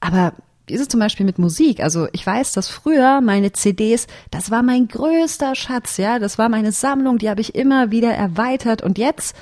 [0.00, 0.32] Aber
[0.66, 1.80] wie ist es zum Beispiel mit Musik?
[1.80, 6.18] Also ich weiß, dass früher meine CDs, das war mein größter Schatz, ja?
[6.18, 9.36] Das war meine Sammlung, die habe ich immer wieder erweitert und jetzt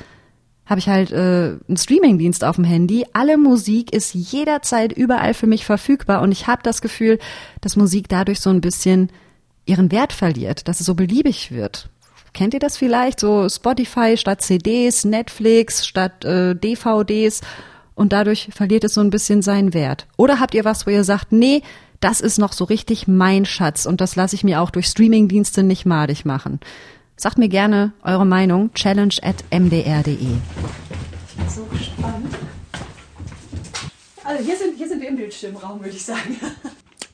[0.67, 3.07] habe ich halt äh, einen Streamingdienst auf dem Handy.
[3.13, 7.19] Alle Musik ist jederzeit überall für mich verfügbar und ich habe das Gefühl,
[7.61, 9.11] dass Musik dadurch so ein bisschen
[9.67, 11.91] ihren Wert verliert, dass es so beliebig wird.
[12.33, 13.21] Kennt ihr das vielleicht?
[13.21, 17.41] So Spotify statt CDs, Netflix statt äh, DVDs
[17.95, 20.07] und dadurch verliert es so ein bisschen seinen Wert.
[20.17, 21.63] Oder habt ihr was, wo ihr sagt, nee,
[22.01, 25.63] das ist noch so richtig mein Schatz und das lasse ich mir auch durch Streamingdienste
[25.63, 26.61] nicht madig machen.
[27.17, 30.37] Sagt mir gerne eure Meinung, challenge at mdr.de.
[31.49, 32.35] So gespannt.
[34.25, 36.37] Also hier sind, hier sind wir im Bildschirmraum, würde ich sagen.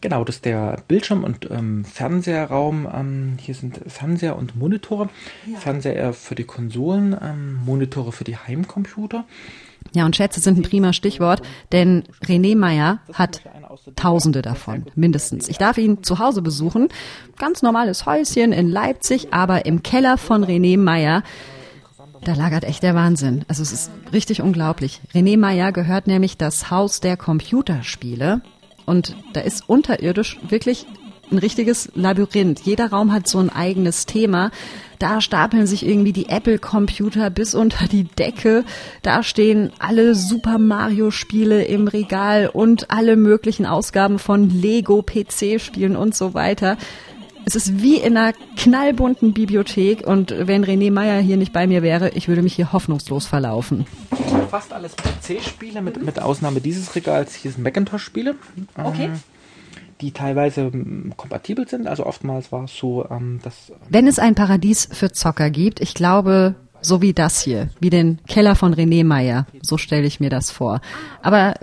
[0.02, 2.88] Genau, das ist der Bildschirm- und ähm, Fernseherraum.
[2.92, 5.08] Ähm, hier sind Fernseher und Monitore.
[5.46, 5.58] Ja.
[5.58, 9.24] Fernseher für die Konsolen, ähm, Monitore für die Heimcomputer.
[9.94, 13.42] Ja, und Schätze sind ein prima Stichwort, denn René Meyer hat
[13.96, 15.48] Tausende davon, mindestens.
[15.48, 16.88] Ich darf ihn zu Hause besuchen.
[17.38, 21.22] Ganz normales Häuschen in Leipzig, aber im Keller von René Meyer,
[22.24, 23.44] da lagert echt der Wahnsinn.
[23.48, 25.00] Also es ist richtig unglaublich.
[25.14, 28.42] René Meyer gehört nämlich das Haus der Computerspiele.
[28.86, 30.86] Und da ist unterirdisch wirklich
[31.30, 32.60] ein richtiges Labyrinth.
[32.60, 34.50] Jeder Raum hat so ein eigenes Thema.
[34.98, 38.64] Da stapeln sich irgendwie die Apple-Computer bis unter die Decke.
[39.02, 46.34] Da stehen alle Super Mario-Spiele im Regal und alle möglichen Ausgaben von Lego-PC-Spielen und so
[46.34, 46.76] weiter.
[47.44, 51.82] Es ist wie in einer knallbunten Bibliothek und wenn René Meyer hier nicht bei mir
[51.82, 53.86] wäre, ich würde mich hier hoffnungslos verlaufen.
[54.50, 57.34] Fast alles PC-Spiele, mit, mit Ausnahme dieses Regals.
[57.34, 58.36] Hier sind Macintosh-Spiele.
[58.76, 59.06] Okay.
[59.06, 59.20] Ähm,
[60.00, 61.86] die teilweise ähm, kompatibel sind.
[61.86, 65.94] Also oftmals war es so, ähm, dass Wenn es ein Paradies für Zocker gibt, ich
[65.94, 70.30] glaube, so wie das hier, wie den Keller von René Meyer, so stelle ich mir
[70.30, 70.80] das vor.
[71.22, 71.54] Aber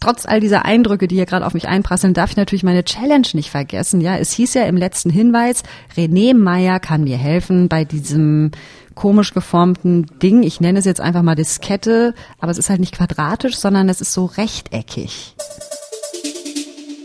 [0.00, 3.28] trotz all dieser Eindrücke, die hier gerade auf mich einprasseln, darf ich natürlich meine Challenge
[3.34, 4.00] nicht vergessen.
[4.00, 5.62] Ja, es hieß ja im letzten Hinweis,
[5.96, 8.50] René Meyer kann mir helfen bei diesem
[8.94, 10.42] komisch geformten Ding.
[10.42, 14.00] Ich nenne es jetzt einfach mal Diskette, aber es ist halt nicht quadratisch, sondern es
[14.00, 15.34] ist so rechteckig.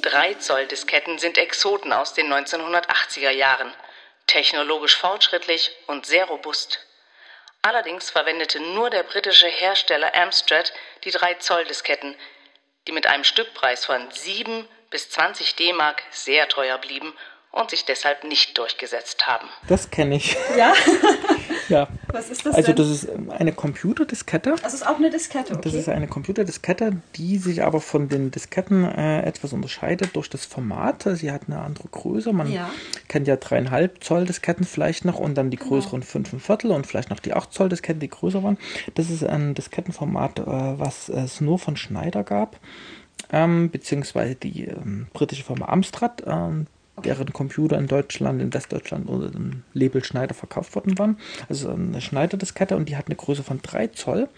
[0.02, 3.72] 3-Zoll-Disketten sind Exoten aus den 1980er Jahren,
[4.28, 6.80] technologisch fortschrittlich und sehr robust.
[7.62, 10.72] Allerdings verwendete nur der britische Hersteller Amstrad
[11.04, 12.16] die 3-Zoll-Disketten,
[12.88, 17.13] die mit einem Stückpreis von 7 bis 20 D-Mark sehr teuer blieben
[17.56, 19.48] und sich deshalb nicht durchgesetzt haben.
[19.68, 20.38] das kenne ich.
[20.58, 20.74] Ja?
[21.68, 21.88] Ja.
[22.10, 22.76] Was ist das Also denn?
[22.76, 24.54] das ist ähm, eine Computerdiskette.
[24.62, 25.62] Das ist auch eine Diskette, okay.
[25.63, 30.46] Das ist eine Computerdiskette, die sich aber von den Disketten äh, etwas unterscheidet durch das
[30.46, 31.08] Format.
[31.13, 32.34] Sie hat eine andere Größe.
[32.34, 32.70] Man Ja.
[33.08, 36.86] kennt ja dreieinhalb Zoll Disketten vielleicht noch und dann die größeren fünf und Viertel und
[36.86, 38.60] vielleicht noch die acht Zoll Disketten, die größer waren.
[38.94, 42.60] Das ist ein Diskettenformat, äh, was es nur von Schneider gab,
[43.32, 46.22] ähm, beziehungsweise die ähm, britische Firma Amstrad.
[46.28, 46.68] Ähm,
[47.04, 51.18] deren Computer in Deutschland, in Westdeutschland unter dem Label Schneider verkauft worden waren.
[51.50, 54.30] Also eine Schneider-Diskette und die hat eine Größe von 3 Zoll.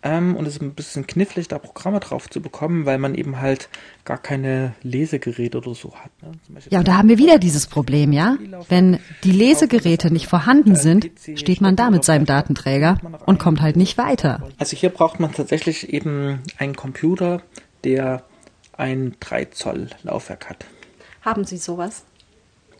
[0.00, 3.40] Ähm, und es ist ein bisschen knifflig, da Programme drauf zu bekommen, weil man eben
[3.40, 3.68] halt
[4.04, 6.10] gar keine Lesegeräte oder so hat.
[6.22, 6.60] Ne?
[6.70, 8.38] Ja, und da haben wir wieder dieses Problem, ja?
[8.68, 13.76] Wenn die Lesegeräte nicht vorhanden sind, steht man da mit seinem Datenträger und kommt halt
[13.76, 14.48] nicht weiter.
[14.58, 17.42] Also hier braucht man tatsächlich eben einen Computer,
[17.82, 18.22] der
[18.76, 20.64] ein 3 Zoll Laufwerk hat.
[21.22, 22.04] Haben Sie sowas?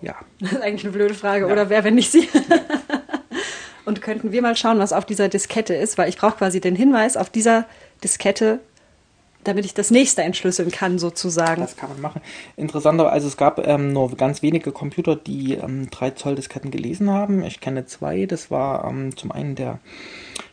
[0.01, 0.17] Ja.
[0.41, 2.29] Das ist eigentlich eine blöde Frage, oder wer, wenn nicht Sie?
[3.85, 6.77] Und könnten wir mal schauen, was auf dieser Diskette ist, weil ich brauche quasi den
[6.77, 7.65] Hinweis auf dieser
[8.05, 8.61] Diskette,
[9.45, 11.63] damit ich das nächste entschlüsseln kann, sozusagen.
[11.63, 12.21] Das kann man machen.
[12.57, 17.11] Interessanter, also es gab ähm, nur ganz wenige Computer, die ähm, 3 Zoll Disketten gelesen
[17.11, 17.43] haben.
[17.43, 18.27] Ich kenne zwei.
[18.27, 19.79] Das war ähm, zum einen der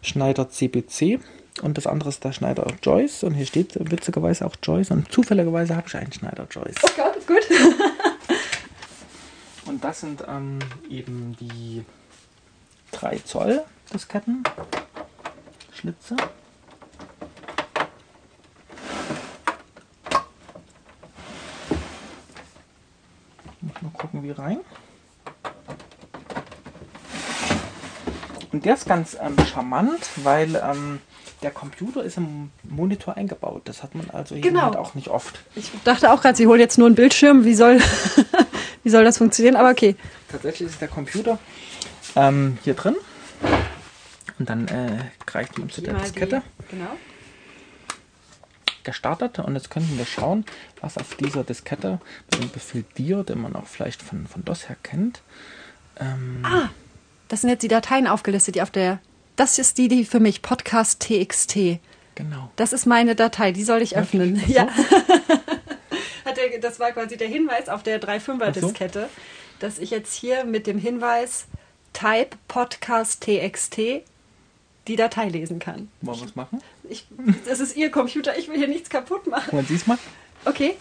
[0.01, 1.19] Schneider CBC
[1.61, 3.23] und das andere ist der Schneider Joyce.
[3.23, 4.91] Und hier steht witzigerweise auch Joyce.
[4.91, 6.75] Und zufälligerweise habe ich einen Schneider Joyce.
[6.83, 7.47] Oh Gott, gut.
[9.65, 11.83] Und das sind ähm, eben die
[12.91, 13.63] 3 Zoll
[13.93, 14.43] Disketten.
[15.73, 16.15] Schlitze.
[23.61, 24.59] Muss mal gucken, wie rein.
[28.55, 30.99] Und der ist ganz ähm, charmant, weil ähm,
[31.41, 33.63] der Computer ist im Monitor eingebaut.
[33.65, 34.61] Das hat man also hier Genau.
[34.61, 35.41] halt auch nicht oft.
[35.55, 37.43] Ich dachte auch gerade, Sie holen jetzt nur einen Bildschirm.
[37.43, 37.81] Wie soll,
[38.83, 39.57] wie soll das funktionieren?
[39.57, 39.97] Aber okay.
[40.29, 41.37] Tatsächlich ist der Computer
[42.15, 42.95] ähm, hier drin.
[44.39, 46.41] Und dann äh, greift man zu der die- Diskette.
[46.71, 46.95] Genau.
[48.85, 50.45] gestartet und jetzt könnten wir schauen,
[50.79, 51.99] was auf dieser Diskette
[52.31, 55.21] mit dem Befehl dir, den man auch vielleicht von, von DOS her kennt.
[55.99, 56.69] Ähm, Ah,
[57.27, 58.99] das sind jetzt die Dateien aufgelistet, die auf der.
[59.35, 61.79] Das ist die, die für mich Podcast TXT.
[62.15, 62.49] Genau.
[62.55, 64.41] Das ist meine Datei, die soll ich öffnen.
[64.47, 64.67] Ja.
[66.25, 68.67] Hat der, das war quasi der Hinweis auf der 3.5er Ach so.
[68.67, 69.09] Diskette,
[69.59, 71.45] dass ich jetzt hier mit dem Hinweis
[71.93, 73.77] Type Podcast TXT
[74.87, 75.89] die Datei lesen kann.
[76.01, 76.61] Wollen wir es machen?
[76.89, 77.07] Ich,
[77.45, 79.51] das ist Ihr Computer, ich will hier nichts kaputt machen.
[79.51, 79.97] Wollen Sie es mal?
[80.45, 80.75] Okay.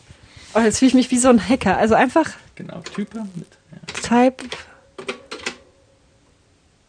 [0.54, 1.76] Oh, jetzt fühle ich mich wie so ein Hacker.
[1.78, 3.48] Also einfach Genau, Type mit.
[4.04, 4.44] Type.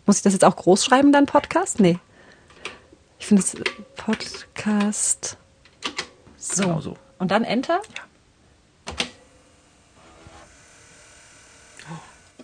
[0.06, 1.80] Muss ich das jetzt auch groß schreiben, dann Podcast?
[1.80, 1.98] Nee.
[3.20, 3.56] Ich finde es
[3.96, 5.38] Podcast.
[6.38, 6.64] So.
[6.64, 6.98] Genau so.
[7.18, 7.82] Und dann Enter?
[7.98, 8.04] Ja.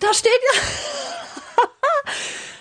[0.00, 0.60] Da steht ja.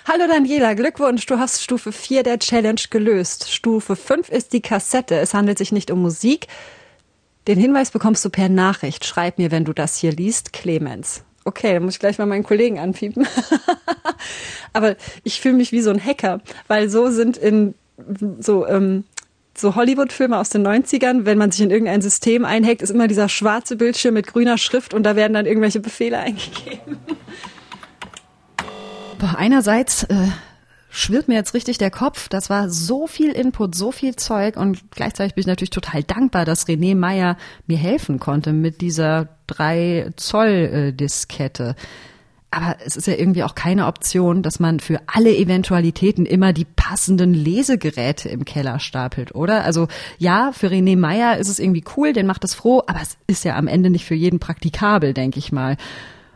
[0.07, 3.51] Hallo Daniela, Glückwunsch, du hast Stufe 4 der Challenge gelöst.
[3.51, 5.17] Stufe 5 ist die Kassette.
[5.17, 6.47] Es handelt sich nicht um Musik.
[7.47, 9.05] Den Hinweis bekommst du per Nachricht.
[9.05, 11.23] Schreib mir, wenn du das hier liest, Clemens.
[11.43, 13.27] Okay, dann muss ich gleich mal meinen Kollegen anpiepen.
[14.73, 17.73] Aber ich fühle mich wie so ein Hacker, weil so sind in
[18.39, 19.03] so ähm,
[19.55, 23.29] so Hollywood-Filme aus den 90ern, wenn man sich in irgendein System einhackt, ist immer dieser
[23.29, 26.97] schwarze Bildschirm mit grüner Schrift und da werden dann irgendwelche Befehle eingegeben.
[29.37, 30.15] Einerseits äh,
[30.91, 32.29] schwirrt mir jetzt richtig der Kopf.
[32.29, 36.45] Das war so viel Input, so viel Zeug und gleichzeitig bin ich natürlich total dankbar,
[36.45, 41.75] dass René Meyer mir helfen konnte mit dieser 3 Zoll Diskette.
[42.53, 46.65] Aber es ist ja irgendwie auch keine Option, dass man für alle Eventualitäten immer die
[46.65, 49.63] passenden Lesegeräte im Keller stapelt, oder?
[49.63, 53.15] Also ja, für René Meyer ist es irgendwie cool, den macht es froh, aber es
[53.25, 55.77] ist ja am Ende nicht für jeden praktikabel, denke ich mal.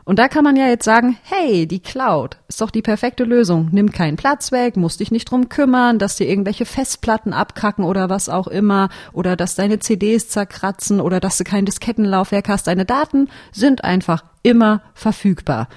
[0.05, 3.69] Und da kann man ja jetzt sagen, hey, die Cloud ist doch die perfekte Lösung.
[3.71, 8.07] Nimm keinen Platz weg, musst dich nicht drum kümmern, dass dir irgendwelche Festplatten abkacken oder
[8.07, 12.67] was auch immer, oder dass deine CDs zerkratzen oder dass du kein Diskettenlaufwerk hast.
[12.67, 15.69] Deine Daten sind einfach immer verfügbar.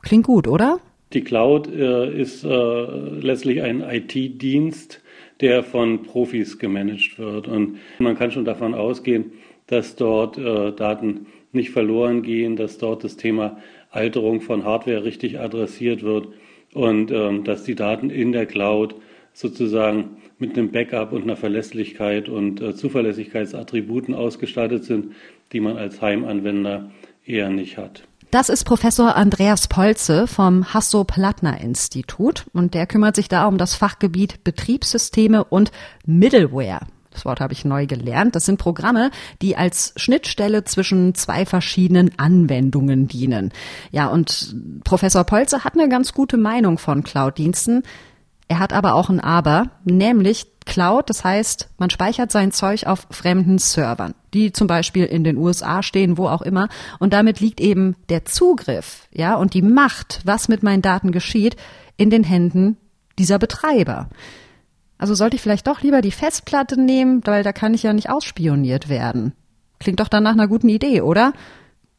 [0.00, 0.78] Klingt gut, oder?
[1.12, 5.02] Die Cloud äh, ist äh, letztlich ein IT-Dienst,
[5.40, 7.48] der von Profis gemanagt wird.
[7.48, 9.32] Und man kann schon davon ausgehen,
[9.66, 13.58] dass dort äh, Daten nicht verloren gehen, dass dort das Thema
[13.90, 16.28] Alterung von Hardware richtig adressiert wird
[16.72, 18.94] und ähm, dass die Daten in der Cloud
[19.32, 25.14] sozusagen mit einem Backup und einer Verlässlichkeit und äh, Zuverlässigkeitsattributen ausgestattet sind,
[25.52, 26.90] die man als Heimanwender
[27.24, 28.04] eher nicht hat.
[28.30, 34.42] Das ist Professor Andreas Polze vom Hasso-Plattner-Institut und der kümmert sich da um das Fachgebiet
[34.42, 35.70] Betriebssysteme und
[36.04, 36.80] Middleware.
[37.16, 38.36] Das Wort habe ich neu gelernt.
[38.36, 43.52] Das sind Programme, die als Schnittstelle zwischen zwei verschiedenen Anwendungen dienen.
[43.90, 47.84] Ja, und Professor Polze hat eine ganz gute Meinung von Cloud-Diensten.
[48.48, 53.06] Er hat aber auch ein Aber, nämlich Cloud, das heißt, man speichert sein Zeug auf
[53.10, 56.68] fremden Servern, die zum Beispiel in den USA stehen, wo auch immer.
[56.98, 61.56] Und damit liegt eben der Zugriff, ja, und die Macht, was mit meinen Daten geschieht,
[61.96, 62.76] in den Händen
[63.18, 64.10] dieser Betreiber.
[64.98, 68.10] Also sollte ich vielleicht doch lieber die Festplatte nehmen, weil da kann ich ja nicht
[68.10, 69.32] ausspioniert werden.
[69.78, 71.32] Klingt doch dann nach einer guten Idee, oder?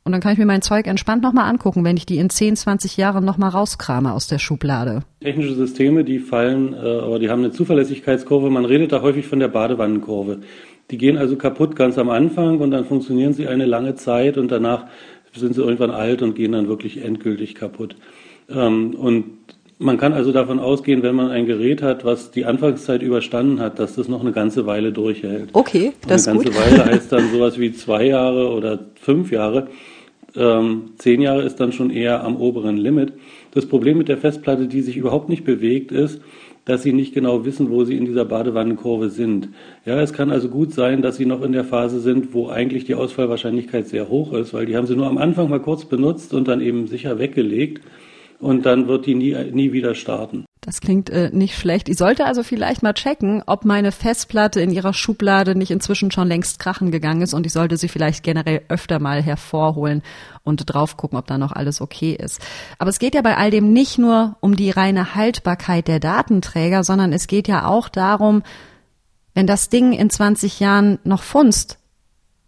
[0.03, 2.55] Und dann kann ich mir mein Zeug entspannt nochmal angucken, wenn ich die in 10,
[2.55, 5.03] 20 Jahren nochmal rauskrame aus der Schublade.
[5.19, 8.49] Technische Systeme, die fallen, äh, aber die haben eine Zuverlässigkeitskurve.
[8.49, 10.39] Man redet da häufig von der Badewannenkurve.
[10.91, 14.49] Die gehen also kaputt ganz am Anfang und dann funktionieren sie eine lange Zeit und
[14.49, 14.85] danach
[15.35, 17.97] sind sie irgendwann alt und gehen dann wirklich endgültig kaputt.
[18.49, 19.25] Ähm, und
[19.79, 23.77] man kann also davon ausgehen, wenn man ein Gerät hat, was die Anfangszeit überstanden hat,
[23.79, 25.49] dass das noch eine ganze Weile durchhält.
[25.53, 26.47] Okay, das ist gut.
[26.47, 29.67] Eine ganze Weile heißt dann sowas wie zwei Jahre oder fünf Jahre.
[30.35, 33.13] Ähm, zehn Jahre ist dann schon eher am oberen Limit.
[33.51, 36.21] Das Problem mit der Festplatte, die sich überhaupt nicht bewegt, ist,
[36.65, 39.49] dass sie nicht genau wissen, wo sie in dieser Badewannenkurve sind.
[39.85, 42.83] Ja, es kann also gut sein, dass sie noch in der Phase sind, wo eigentlich
[42.83, 46.33] die Ausfallwahrscheinlichkeit sehr hoch ist, weil die haben sie nur am Anfang mal kurz benutzt
[46.33, 47.83] und dann eben sicher weggelegt
[48.39, 50.45] und dann wird die nie, nie wieder starten.
[50.61, 51.87] Das klingt äh, nicht schlecht.
[51.87, 56.27] Ich sollte also vielleicht mal checken, ob meine Festplatte in ihrer Schublade nicht inzwischen schon
[56.27, 60.01] längst krachen gegangen ist und ich sollte sie vielleicht generell öfter mal hervorholen
[60.43, 62.41] und drauf gucken, ob da noch alles okay ist.
[62.79, 66.83] Aber es geht ja bei all dem nicht nur um die reine Haltbarkeit der Datenträger,
[66.83, 68.43] sondern es geht ja auch darum,
[69.33, 71.79] wenn das Ding in 20 Jahren noch funzt,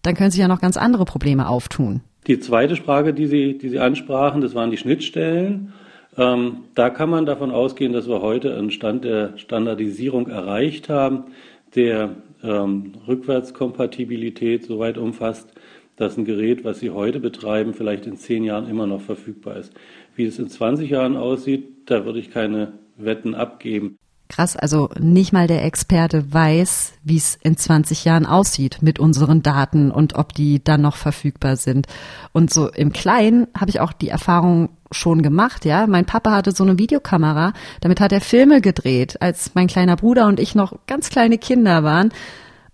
[0.02, 2.02] dann können sich ja noch ganz andere Probleme auftun.
[2.28, 5.74] Die zweite Frage, die Sie, die Sie ansprachen, das waren die Schnittstellen.
[6.20, 11.28] Ähm, da kann man davon ausgehen, dass wir heute einen Stand der Standardisierung erreicht haben,
[11.76, 15.54] der ähm, Rückwärtskompatibilität so weit umfasst,
[15.96, 19.74] dass ein Gerät, was Sie heute betreiben, vielleicht in zehn Jahren immer noch verfügbar ist.
[20.18, 23.98] Wie es in 20 Jahren aussieht, da würde ich keine Wetten abgeben.
[24.40, 29.44] Krass, also nicht mal der Experte weiß, wie es in 20 Jahren aussieht mit unseren
[29.44, 31.88] Daten und ob die dann noch verfügbar sind.
[32.32, 35.88] Und so im Kleinen habe ich auch die Erfahrung schon gemacht, ja.
[35.88, 40.28] Mein Papa hatte so eine Videokamera, damit hat er Filme gedreht, als mein kleiner Bruder
[40.28, 42.14] und ich noch ganz kleine Kinder waren.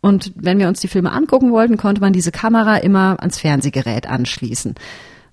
[0.02, 4.08] Und wenn wir uns die Filme angucken wollten, konnte man diese Kamera immer ans Fernsehgerät
[4.08, 4.76] anschließen.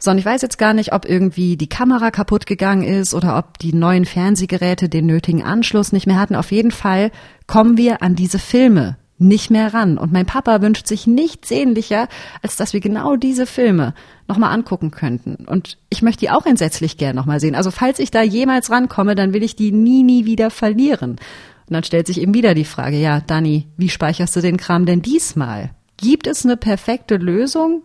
[0.02, 3.38] So, und ich weiß jetzt gar nicht, ob irgendwie die Kamera kaputt gegangen ist oder
[3.38, 6.34] ob die neuen Fernsehgeräte den nötigen Anschluss nicht mehr hatten.
[6.34, 7.12] Auf jeden Fall
[7.46, 9.98] kommen wir an diese Filme nicht mehr ran.
[9.98, 12.08] Und mein Papa wünscht sich nichts sehnlicher,
[12.42, 13.94] als dass wir genau diese Filme
[14.26, 15.44] nochmal angucken könnten.
[15.46, 17.54] Und ich möchte die auch entsetzlich gern nochmal sehen.
[17.54, 21.10] Also falls ich da jemals rankomme, dann will ich die nie, nie wieder verlieren.
[21.12, 21.20] Und
[21.68, 25.00] dann stellt sich eben wieder die Frage, ja, Dani, wie speicherst du den Kram denn
[25.00, 25.70] diesmal?
[25.96, 27.84] Gibt es eine perfekte Lösung?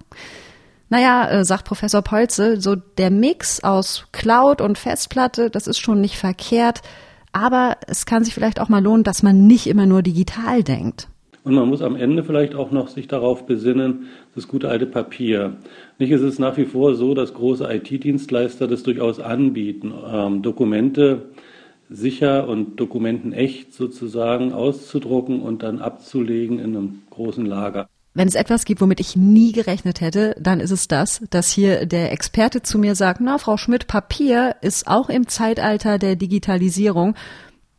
[0.89, 6.01] Naja, äh, sagt Professor Polze, so der Mix aus Cloud und Festplatte, das ist schon
[6.01, 6.81] nicht verkehrt.
[7.33, 11.09] Aber es kann sich vielleicht auch mal lohnen, dass man nicht immer nur digital denkt.
[11.43, 15.57] Und man muss am Ende vielleicht auch noch sich darauf besinnen, das gute alte Papier.
[15.97, 21.29] Nicht ist es nach wie vor so, dass große IT-Dienstleister das durchaus anbieten, ähm, Dokumente
[21.89, 27.87] sicher und Dokumenten echt sozusagen auszudrucken und dann abzulegen in einem großen Lager.
[28.17, 31.85] Wenn es etwas gibt, womit ich nie gerechnet hätte, dann ist es das, dass hier
[31.85, 37.13] der Experte zu mir sagt, na, Frau Schmidt, Papier ist auch im Zeitalter der Digitalisierung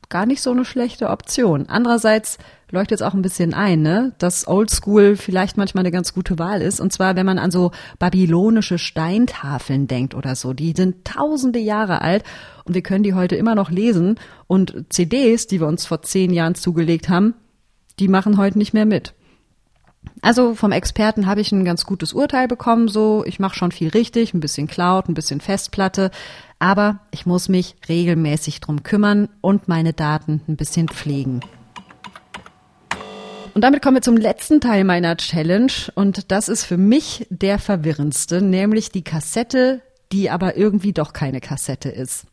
[0.09, 1.67] gar nicht so eine schlechte Option.
[1.67, 2.39] Andererseits
[2.71, 4.15] leuchtet es auch ein bisschen ein, ne?
[4.19, 6.79] dass Oldschool vielleicht manchmal eine ganz gute Wahl ist.
[6.79, 10.53] Und zwar, wenn man an so babylonische Steintafeln denkt oder so.
[10.53, 12.23] Die sind tausende Jahre alt
[12.63, 14.21] und wir können die heute immer noch lesen.
[14.47, 17.35] Und CDs, die wir uns vor zehn Jahren zugelegt haben,
[17.99, 19.15] die machen heute nicht mehr mit.
[20.21, 23.89] Also vom Experten habe ich ein ganz gutes Urteil bekommen, so ich mache schon viel
[23.89, 26.11] richtig, ein bisschen Cloud, ein bisschen Festplatte,
[26.59, 31.41] aber ich muss mich regelmäßig drum kümmern und meine Daten ein bisschen pflegen.
[33.55, 37.59] Und damit kommen wir zum letzten Teil meiner Challenge und das ist für mich der
[37.59, 39.83] verwirrendste, nämlich die Kassette,
[40.13, 42.27] die aber irgendwie doch keine Kassette ist.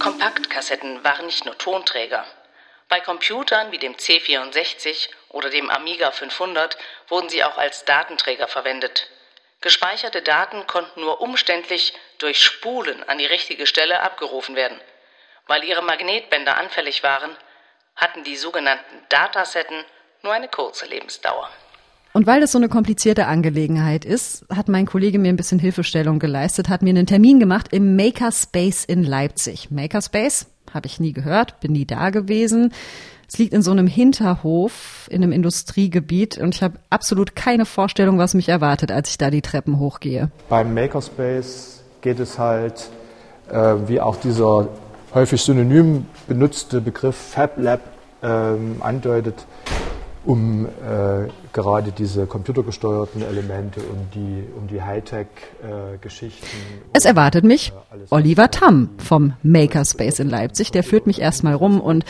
[0.00, 2.24] Kompaktkassetten waren nicht nur Tonträger.
[2.88, 6.78] Bei Computern wie dem C64 oder dem Amiga 500
[7.08, 9.08] wurden sie auch als Datenträger verwendet.
[9.60, 14.78] Gespeicherte Daten konnten nur umständlich durch Spulen an die richtige Stelle abgerufen werden.
[15.46, 17.30] Weil ihre Magnetbänder anfällig waren,
[17.96, 19.84] hatten die sogenannten Datasetten
[20.22, 21.50] nur eine kurze Lebensdauer.
[22.12, 26.20] Und weil das so eine komplizierte Angelegenheit ist, hat mein Kollege mir ein bisschen Hilfestellung
[26.20, 29.70] geleistet, hat mir einen Termin gemacht im Makerspace in Leipzig.
[29.72, 32.72] Makerspace habe ich nie gehört, bin nie da gewesen.
[33.28, 38.18] Es liegt in so einem Hinterhof in einem Industriegebiet und ich habe absolut keine Vorstellung,
[38.18, 40.30] was mich erwartet, als ich da die Treppen hochgehe.
[40.48, 42.90] Beim Makerspace geht es halt,
[43.50, 44.68] äh, wie auch dieser
[45.14, 47.80] häufig synonym benutzte Begriff Fab Lab
[48.22, 49.46] ähm, andeutet,
[50.24, 56.46] um äh, gerade diese computergesteuerten Elemente, um die, um die Hightech-Geschichten.
[56.92, 57.72] Es erwartet mich
[58.10, 60.72] Oliver Tamm vom Makerspace in Leipzig.
[60.72, 62.04] Der führt mich erstmal rum und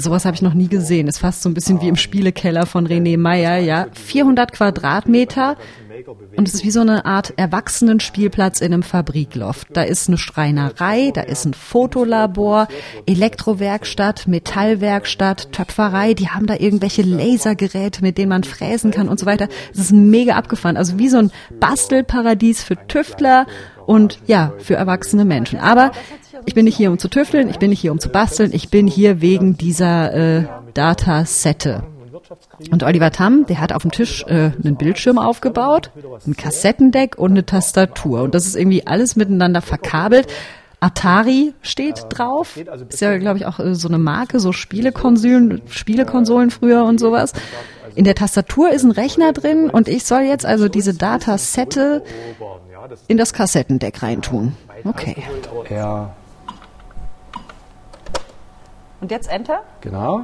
[0.00, 1.08] sowas habe ich noch nie gesehen.
[1.08, 3.86] Ist fast so ein bisschen wie im Spielekeller von René Meyer, ja.
[3.92, 5.56] 400 Quadratmeter
[6.36, 9.68] und es ist wie so eine Art Erwachsenenspielplatz in einem Fabrikloft.
[9.72, 12.68] Da ist eine Schreinerei, da ist ein Fotolabor,
[13.06, 16.14] Elektrowerkstatt, Metallwerkstatt, Töpferei.
[16.14, 19.48] Die haben da irgendwelche Lasergeräte, mit denen man fräsen kann und so weiter.
[19.72, 20.76] Es ist mega abgefahren.
[20.76, 23.46] Also wie so ein Bastelparadies für Tüftler
[23.90, 25.58] und ja, für erwachsene Menschen.
[25.58, 25.90] Aber
[26.46, 28.70] ich bin nicht hier, um zu tüfteln, ich bin nicht hier, um zu basteln, ich
[28.70, 31.82] bin hier wegen dieser äh, Datasette.
[32.70, 35.90] Und Oliver Tamm, der hat auf dem Tisch äh, einen Bildschirm aufgebaut,
[36.24, 38.22] ein Kassettendeck und eine Tastatur.
[38.22, 40.28] Und das ist irgendwie alles miteinander verkabelt.
[40.78, 42.56] Atari steht drauf.
[42.88, 47.32] Ist ja, glaube ich, auch äh, so eine Marke, so Spielekonsolen, Spielekonsolen früher und sowas.
[47.96, 52.04] In der Tastatur ist ein Rechner drin und ich soll jetzt also diese Datasette
[53.08, 54.56] in das Kassettendeck reintun.
[54.84, 55.22] Okay.
[55.68, 56.14] Ja.
[59.00, 59.62] Und jetzt Enter?
[59.80, 60.22] Genau.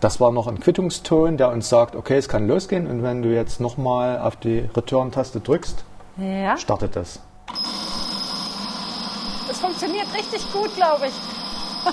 [0.00, 2.86] Das war noch ein Quittungston, der uns sagt, okay, es kann losgehen.
[2.86, 5.84] Und wenn du jetzt nochmal auf die Return-Taste drückst,
[6.18, 6.56] ja.
[6.56, 7.20] startet das.
[9.50, 11.12] Es funktioniert richtig gut, glaube ich.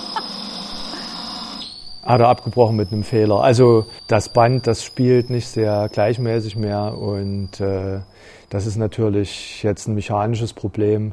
[2.04, 3.40] Hat er abgebrochen mit einem Fehler.
[3.42, 8.00] Also das Band, das spielt nicht sehr gleichmäßig mehr und äh,
[8.50, 11.12] das ist natürlich jetzt ein mechanisches Problem,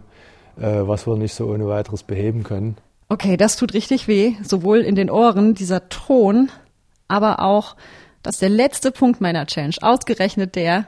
[0.57, 2.77] äh, was wir nicht so ohne weiteres beheben können.
[3.09, 6.49] Okay, das tut richtig weh, sowohl in den Ohren, dieser Ton,
[7.07, 7.75] aber auch,
[8.21, 10.87] dass der letzte Punkt meiner Challenge, ausgerechnet der,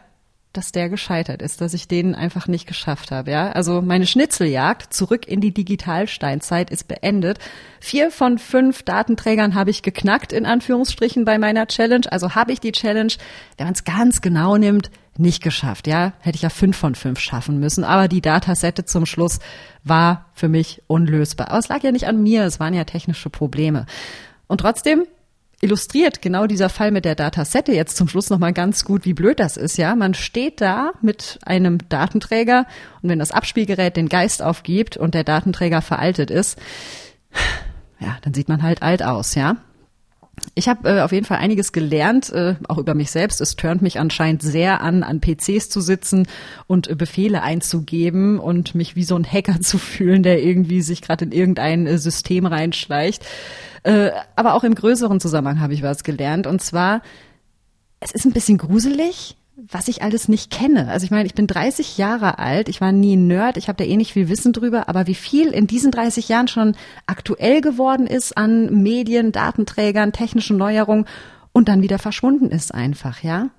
[0.53, 3.31] dass der gescheitert ist, dass ich den einfach nicht geschafft habe.
[3.31, 7.39] Ja, also meine Schnitzeljagd zurück in die Digitalsteinzeit ist beendet.
[7.79, 12.09] Vier von fünf Datenträgern habe ich geknackt in Anführungsstrichen bei meiner Challenge.
[12.09, 13.13] Also habe ich die Challenge,
[13.57, 15.87] wenn man es ganz genau nimmt, nicht geschafft.
[15.87, 17.83] Ja, hätte ich ja fünf von fünf schaffen müssen.
[17.83, 19.39] Aber die Datasette zum Schluss
[19.83, 21.49] war für mich unlösbar.
[21.49, 23.85] Aber es lag ja nicht an mir, es waren ja technische Probleme.
[24.47, 25.05] Und trotzdem
[25.61, 29.39] illustriert genau dieser Fall mit der Datasette jetzt zum Schluss nochmal ganz gut, wie blöd
[29.39, 29.95] das ist, ja.
[29.95, 32.65] Man steht da mit einem Datenträger
[33.01, 36.59] und wenn das Abspielgerät den Geist aufgibt und der Datenträger veraltet ist,
[37.99, 39.57] ja, dann sieht man halt alt aus, ja.
[40.53, 43.41] Ich habe äh, auf jeden Fall einiges gelernt, äh, auch über mich selbst.
[43.41, 46.27] Es turnt mich anscheinend sehr an, an PCs zu sitzen
[46.67, 51.01] und äh, Befehle einzugeben und mich wie so ein Hacker zu fühlen, der irgendwie sich
[51.01, 53.25] gerade in irgendein äh, System reinschleicht.
[53.83, 56.47] Äh, aber auch im größeren Zusammenhang habe ich was gelernt.
[56.47, 57.01] Und zwar,
[57.99, 60.89] es ist ein bisschen gruselig, was ich alles nicht kenne.
[60.89, 63.77] Also ich meine, ich bin 30 Jahre alt, ich war nie ein Nerd, ich habe
[63.77, 66.75] da eh nicht viel Wissen drüber, aber wie viel in diesen 30 Jahren schon
[67.05, 71.05] aktuell geworden ist an Medien, Datenträgern, technischen Neuerungen
[71.53, 73.49] und dann wieder verschwunden ist einfach, ja?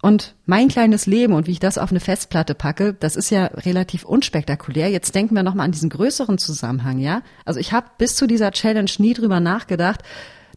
[0.00, 3.46] Und mein kleines Leben und wie ich das auf eine Festplatte packe, das ist ja
[3.46, 4.90] relativ unspektakulär.
[4.90, 7.22] Jetzt denken wir nochmal an diesen größeren Zusammenhang, ja?
[7.44, 10.02] Also ich habe bis zu dieser Challenge nie drüber nachgedacht,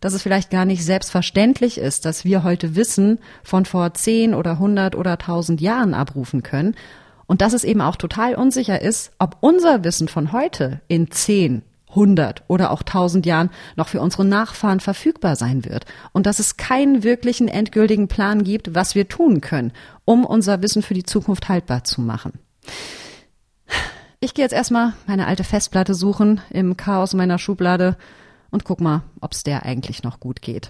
[0.02, 4.52] dass es vielleicht gar nicht selbstverständlich ist, dass wir heute Wissen von vor 10 oder
[4.52, 6.76] 100 oder 1000 Jahren abrufen können
[7.28, 11.62] und dass es eben auch total unsicher ist, ob unser Wissen von heute in 10,
[11.90, 16.58] 100 oder auch 1000 Jahren noch für unsere Nachfahren verfügbar sein wird und dass es
[16.58, 19.72] keinen wirklichen endgültigen Plan gibt, was wir tun können,
[20.06, 22.34] um unser Wissen für die Zukunft haltbar zu machen.
[24.20, 27.98] Ich gehe jetzt erstmal meine alte Festplatte suchen im Chaos meiner Schublade
[28.52, 30.70] und guck mal, ob es der eigentlich noch gut geht.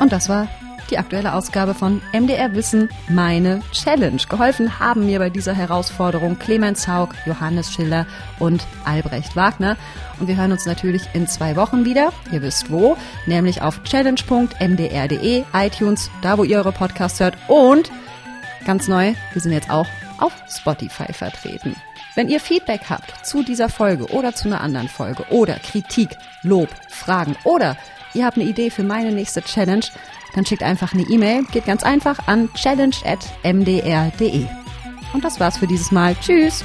[0.00, 0.48] Und das war
[0.92, 4.20] die aktuelle Ausgabe von MDR Wissen, meine Challenge.
[4.28, 8.06] Geholfen haben mir bei dieser Herausforderung Clemens Haug, Johannes Schiller
[8.38, 9.76] und Albrecht Wagner.
[10.20, 12.12] Und wir hören uns natürlich in zwei Wochen wieder.
[12.30, 17.38] Ihr wisst wo, nämlich auf challenge.mdr.de, iTunes, da wo ihr eure Podcasts hört.
[17.48, 17.90] Und
[18.66, 19.86] ganz neu, wir sind jetzt auch
[20.18, 21.74] auf Spotify vertreten.
[22.14, 26.10] Wenn ihr Feedback habt zu dieser Folge oder zu einer anderen Folge oder Kritik,
[26.42, 27.76] Lob, Fragen oder
[28.14, 29.86] ihr habt eine Idee für meine nächste Challenge,
[30.34, 31.44] dann schickt einfach eine E-Mail.
[31.52, 34.46] Geht ganz einfach an challenge.mdr.de.
[35.12, 36.14] Und das war's für dieses Mal.
[36.16, 36.64] Tschüss!